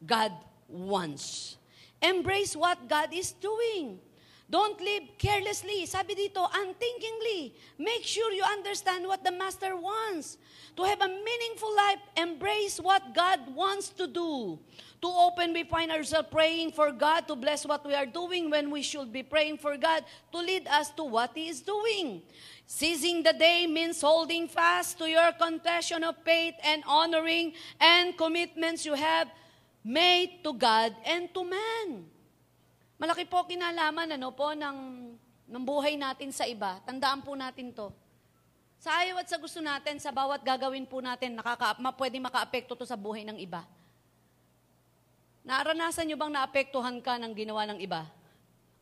[0.00, 0.32] God
[0.72, 1.60] wants.
[2.00, 4.00] Embrace what God is doing.
[4.48, 5.86] Don't live carelessly.
[5.90, 7.50] Sabi dito, unthinkingly.
[7.78, 10.38] Make sure you understand what the Master wants.
[10.78, 14.58] To have a meaningful life, embrace what God wants to do.
[15.02, 18.70] Too often we find ourselves praying for God to bless what we are doing when
[18.70, 22.22] we should be praying for God to lead us to what He is doing.
[22.66, 28.86] Seizing the day means holding fast to your confession of faith and honoring and commitments
[28.86, 29.28] you have
[29.82, 32.15] made to God and to man.
[32.96, 34.78] Malaki po kinalaman ano po ng,
[35.52, 36.80] ng buhay natin sa iba.
[36.88, 37.92] Tandaan po natin to.
[38.80, 42.88] Sa ayaw at sa gusto natin, sa bawat gagawin po natin, nakaka, pwede makaapekto to
[42.88, 43.64] sa buhay ng iba.
[45.46, 48.04] Naranasan nyo bang naapektuhan ka ng ginawa ng iba?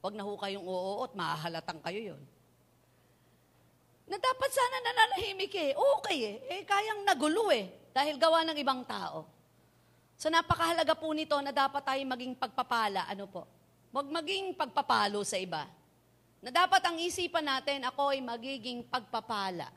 [0.01, 2.23] Huwag na ho kayong oo at mahahalatang kayo yon.
[4.05, 5.73] Na dapat sana nananahimik eh.
[5.73, 6.37] Okay eh.
[6.61, 7.73] Eh, kayang nagulo eh.
[7.93, 9.25] Dahil gawa ng ibang tao.
[10.21, 13.09] So napakahalaga po nito na dapat tayo maging pagpapala.
[13.09, 13.49] Ano po?
[13.95, 15.71] Huwag maging pagpapalo sa iba.
[16.43, 19.71] Na dapat ang isipan natin, ako'y magiging pagpapala.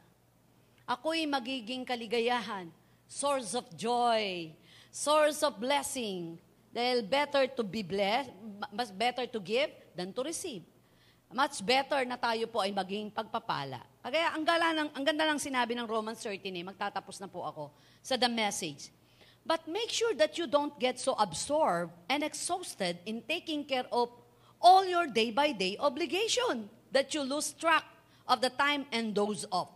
[0.89, 2.65] Ako'y magiging kaligayahan.
[3.05, 4.49] Source of joy.
[4.89, 6.41] Source of blessing.
[6.73, 8.33] Dahil better to be blessed,
[8.73, 10.65] mas better to give than to receive.
[11.29, 13.85] Much better na tayo po ay maging pagpapala.
[14.01, 17.45] Kaya ang, gala ng, ang ganda ng sinabi ng Romans 13 eh, magtatapos na po
[17.45, 17.69] ako
[18.01, 18.89] sa the message.
[19.47, 24.11] But make sure that you don't get so absorbed and exhausted in taking care of
[24.59, 27.85] all your day-by-day obligation that you lose track
[28.27, 29.71] of the time and doze off.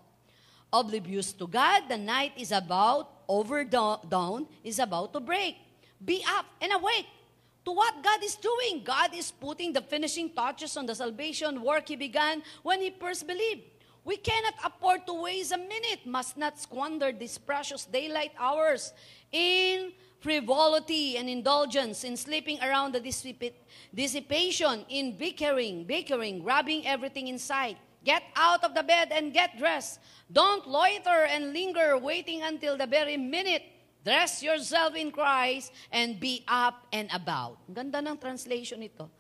[0.73, 5.55] Oblivious to God, the night is about, over dawn is about to break.
[6.03, 7.07] Be up and awake
[7.63, 8.83] to what God is doing.
[8.83, 13.25] God is putting the finishing touches on the salvation work He began when He first
[13.25, 13.70] believed.
[14.03, 18.93] We cannot afford to waste a minute, must not squander these precious daylight hours
[19.31, 22.99] in frivolity and indulgence, in sleeping around the
[23.93, 27.77] dissipation, in bickering, bickering, grabbing everything in sight.
[28.03, 29.99] Get out of the bed and get dressed.
[30.31, 33.61] Don't loiter and linger waiting until the very minute.
[34.03, 37.61] Dress yourself in Christ and be up and about.
[37.71, 39.13] Ganda ng translation ito.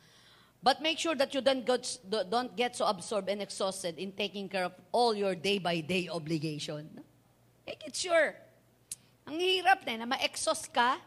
[0.61, 4.45] But make sure that you don't get, don't get so absorbed and exhausted in taking
[4.45, 6.85] care of all your day-by-day obligation.
[7.65, 8.37] Make it sure.
[9.25, 11.01] Ang hirap na, na ma-exhaust ka.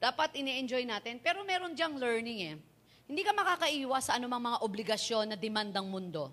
[0.00, 1.20] Dapat ini-enjoy natin.
[1.20, 2.56] Pero meron diyang learning eh.
[3.04, 6.32] Hindi ka makakaiwas sa anumang mga obligasyon na demandang mundo.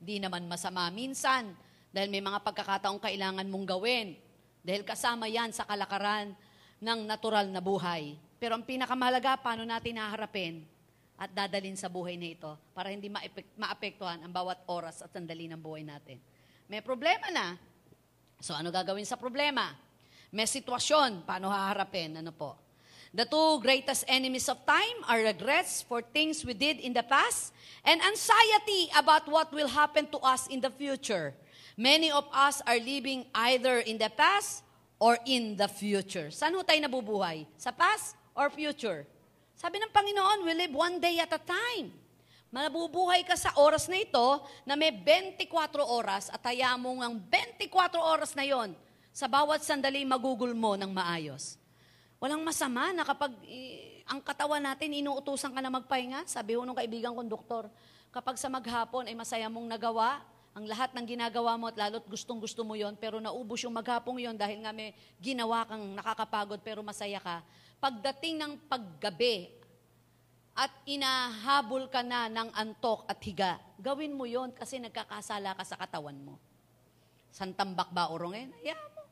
[0.00, 1.52] Hindi naman masama minsan
[1.92, 4.16] dahil may mga pagkakataong kailangan mong gawin.
[4.64, 6.32] Dahil kasama yan sa kalakaran
[6.80, 8.16] ng natural na buhay.
[8.40, 10.64] Pero ang pinakamahalaga, paano natin naharapin
[11.14, 13.06] at dadalin sa buhay na ito para hindi
[13.54, 16.18] maapektuhan ang bawat oras at sandali ng buhay natin.
[16.66, 17.54] May problema na.
[18.42, 19.70] So ano gagawin sa problema?
[20.34, 22.18] May sitwasyon, paano haharapin?
[22.18, 22.58] Ano po?
[23.14, 27.54] The two greatest enemies of time are regrets for things we did in the past
[27.86, 31.30] and anxiety about what will happen to us in the future.
[31.78, 34.66] Many of us are living either in the past
[34.98, 36.34] or in the future.
[36.34, 37.46] Saan tayo nabubuhay?
[37.54, 39.06] Sa past or future?
[39.64, 41.88] Sabi ng Panginoon, we live one day at a time.
[42.52, 45.40] Mabubuhay ka sa oras na ito na may 24
[45.80, 48.76] oras at hayaan mo ang 24 oras na yon
[49.08, 51.56] sa bawat sandali magugol mo ng maayos.
[52.20, 56.28] Walang masama na kapag eh, ang katawan natin, inuutusan ka na magpahinga.
[56.28, 57.72] Sabi ho nung kaibigan kong doktor,
[58.12, 60.20] kapag sa maghapon ay masaya mong nagawa,
[60.54, 64.22] ang lahat ng ginagawa mo at lalo't gustong gusto mo yon pero naubos yung maghapong
[64.22, 67.42] yon dahil nga may ginawa kang nakakapagod pero masaya ka,
[67.82, 69.50] pagdating ng paggabi
[70.54, 75.74] at inahabol ka na ng antok at higa, gawin mo yon kasi nagkakasala ka sa
[75.74, 76.38] katawan mo.
[77.34, 78.54] Santambak ba urongin?
[78.62, 79.02] Hayaan mo.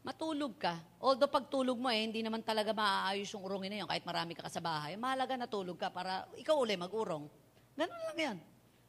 [0.00, 0.80] Matulog ka.
[1.04, 4.48] Although pagtulog mo eh, hindi naman talaga maaayos yung urongin na yun kahit marami ka
[4.48, 4.96] sa bahay.
[4.96, 7.28] Mahalaga natulog ka para ikaw uli mag-urong.
[7.76, 8.38] Ganun lang yan.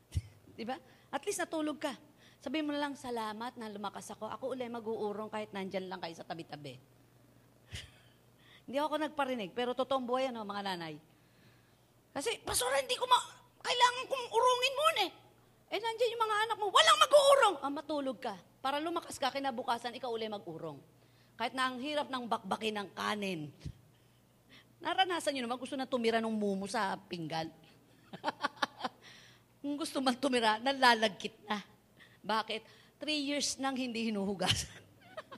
[0.55, 0.79] Di ba?
[1.09, 1.93] At least natulog ka.
[2.39, 4.31] Sabihin mo lang, salamat na lumakas ako.
[4.31, 6.79] Ako uli mag-uurong kahit nandyan lang kayo sa tabi-tabi.
[8.65, 10.95] Hindi ako nagparinig, pero totoong buhay ano, mga nanay.
[12.15, 13.21] Kasi, pastora, hindi ko ma...
[13.61, 15.11] Kailangan kong urungin muna eh.
[15.69, 17.55] Eh, nandiyan yung mga anak mo, walang mag-uurong.
[17.61, 18.33] Ah, matulog ka.
[18.65, 20.81] Para lumakas ka, kinabukasan, ikaw uli mag-urong.
[21.37, 23.53] Kahit na ang hirap ng bakbakin ng kanin.
[24.83, 27.53] Naranasan nyo naman, gusto na tumira ng mumu sa pinggan.
[29.59, 31.59] Kung gusto man tumira, nalalagkit na.
[32.23, 32.63] Bakit?
[32.99, 34.71] Three years nang hindi hinuhugasan.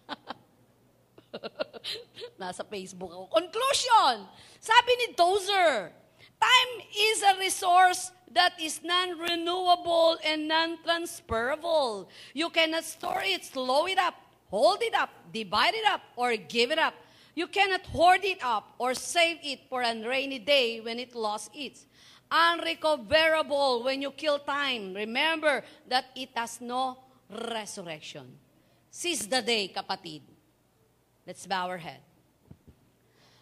[2.42, 3.26] Nasa Facebook ako.
[3.34, 4.30] Conclusion!
[4.62, 5.90] Sabi ni Tozer,
[6.38, 12.10] time is a resource that is non-renewable and non-transferable.
[12.34, 14.14] You cannot store it, slow it up,
[14.50, 16.94] hold it up, divide it up, or give it up.
[17.34, 21.52] You cannot hoard it up or save it for a rainy day when it lost
[21.56, 21.86] its.
[22.32, 24.96] Unrecoverable when you kill time.
[24.96, 26.96] Remember that it has no
[27.28, 28.24] resurrection.
[28.88, 30.24] Seize the day, kapatid.
[31.28, 32.00] Let's bow our head.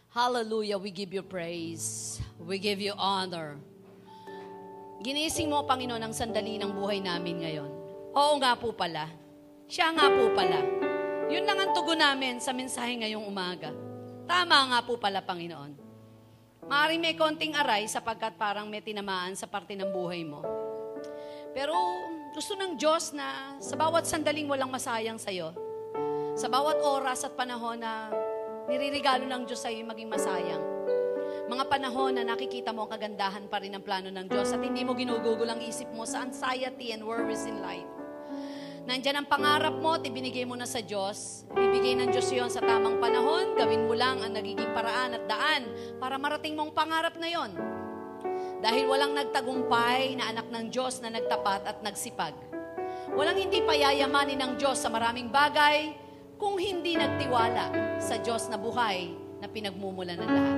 [0.09, 2.17] Hallelujah, we give you praise.
[2.41, 3.61] We give you honor.
[5.05, 7.69] Ginising mo, Panginoon, ang sandali ng buhay namin ngayon.
[8.17, 9.05] Oo nga po pala.
[9.69, 10.65] Siya nga po pala.
[11.29, 13.69] Yun lang ang tugon namin sa mensahe ngayong umaga.
[14.25, 15.88] Tama nga po pala, Panginoon.
[16.67, 20.43] Maaaring may konting aray sapagkat parang may tinamaan sa parte ng buhay mo.
[21.55, 21.73] Pero
[22.35, 25.55] gusto ng Diyos na sa bawat sandaling walang masayang sa'yo,
[26.35, 28.11] sa bawat oras at panahon na
[28.69, 30.63] niriregalo ng Diyos sa iyo maging masayang.
[31.49, 34.85] Mga panahon na nakikita mo ang kagandahan pa rin ng plano ng Diyos at hindi
[34.85, 37.98] mo ginugugol ang isip mo sa anxiety and worries in life.
[38.87, 41.43] Nandyan ang pangarap mo at ibinigay mo na sa Diyos.
[41.51, 43.57] Ibigay ng Diyos yon sa tamang panahon.
[43.59, 45.67] Gawin mo lang ang nagiging paraan at daan
[45.99, 47.51] para marating mong pangarap na yon.
[48.59, 52.35] Dahil walang nagtagumpay na anak ng Diyos na nagtapat at nagsipag.
[53.15, 55.95] Walang hindi payayamanin ng Diyos sa maraming bagay
[56.39, 59.11] kung hindi nagtiwala sa Diyos na buhay
[59.43, 60.57] na pinagmumula ng lahat.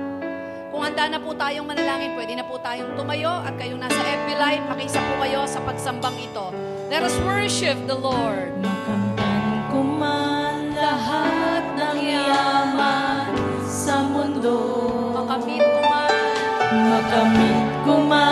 [0.72, 4.28] Kung handa na po tayong manalangin, pwede na po tayong tumayo at kayong nasa FB
[4.40, 6.71] Live, makiisa po kayo sa pagsambang ito.
[6.92, 8.52] Let us worship the Lord.
[8.60, 13.32] Makamtan ko man lahat ng yaman
[13.64, 14.60] sa mundo
[15.16, 16.36] Makamit ko man.
[16.92, 18.31] Makamit ko man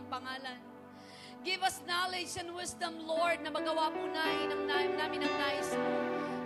[0.00, 0.60] iyong pangalan.
[1.44, 4.64] Give us knowledge and wisdom, Lord, na magawa po namin ang,
[4.96, 5.92] namin ang nais mo.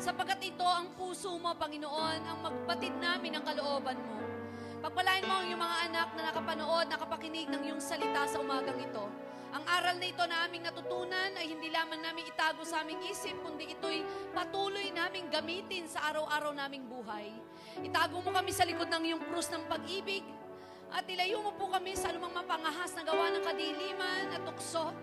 [0.02, 4.18] Sapagkat ito ang puso mo, Panginoon, ang magbatid namin ang kalooban mo.
[4.82, 9.06] Pagpalain mo ang iyong mga anak na nakapanood, nakapakinig ng iyong salita sa umagang ito.
[9.54, 13.38] Ang aral na ito na aming natutunan ay hindi lamang namin itago sa aming isip,
[13.38, 14.02] kundi ito'y
[14.34, 17.30] patuloy naming gamitin sa araw-araw naming buhay.
[17.86, 20.26] Itago mo kami sa likod ng iyong krus ng pag-ibig
[20.94, 24.94] at ilayo mo po kami sa anumang mapangahas na gawa ng kadiliman at tukso.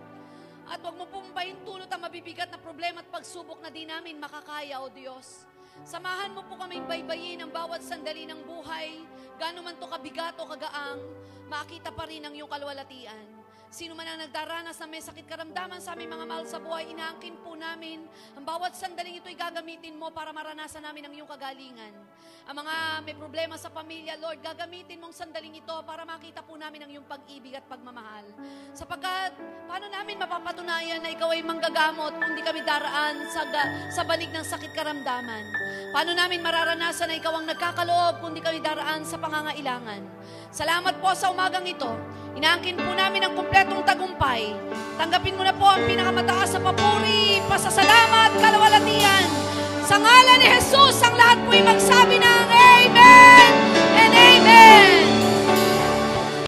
[0.71, 4.79] At huwag mo pong pahintulot ang mabibigat na problema at pagsubok na di namin makakaya,
[4.79, 5.43] O Diyos.
[5.83, 9.03] Samahan mo po kaming baybayin ang bawat sandali ng buhay,
[9.35, 10.99] gano'n man to kabigat o kagaang,
[11.51, 13.40] makita pa rin ang iyong kalwalatian.
[13.71, 17.39] Sino man ang nagdaranas na may sakit karamdaman sa aming mga mahal sa buhay, inaangkin
[17.39, 18.03] po namin.
[18.35, 21.95] Ang bawat sandaling ito'y gagamitin mo para maranasan namin ang iyong kagalingan.
[22.51, 22.75] Ang mga
[23.07, 27.07] may problema sa pamilya, Lord, gagamitin mong sandaling ito para makita po namin ang iyong
[27.07, 28.27] pag-ibig at pagmamahal.
[28.75, 33.47] Sapagkat, paano namin mapapatunayan na ikaw ay manggagamot kung di kami daraan sa,
[33.87, 35.47] sa banig ng sakit karamdaman?
[35.95, 40.03] Paano namin mararanasan na ikaw ang nagkakaloob kung di kami daraan sa pangangailangan?
[40.51, 42.19] Salamat po sa umagang ito.
[42.31, 44.55] Inaangkin po namin ang kumpletong tagumpay.
[44.95, 49.25] Tanggapin mo na po ang pinakamataas na papuri, pasasalamat, kalawalatian.
[49.83, 53.51] Sa ngalan ni Jesus, ang lahat po'y magsabi ng Amen
[53.99, 54.90] and Amen.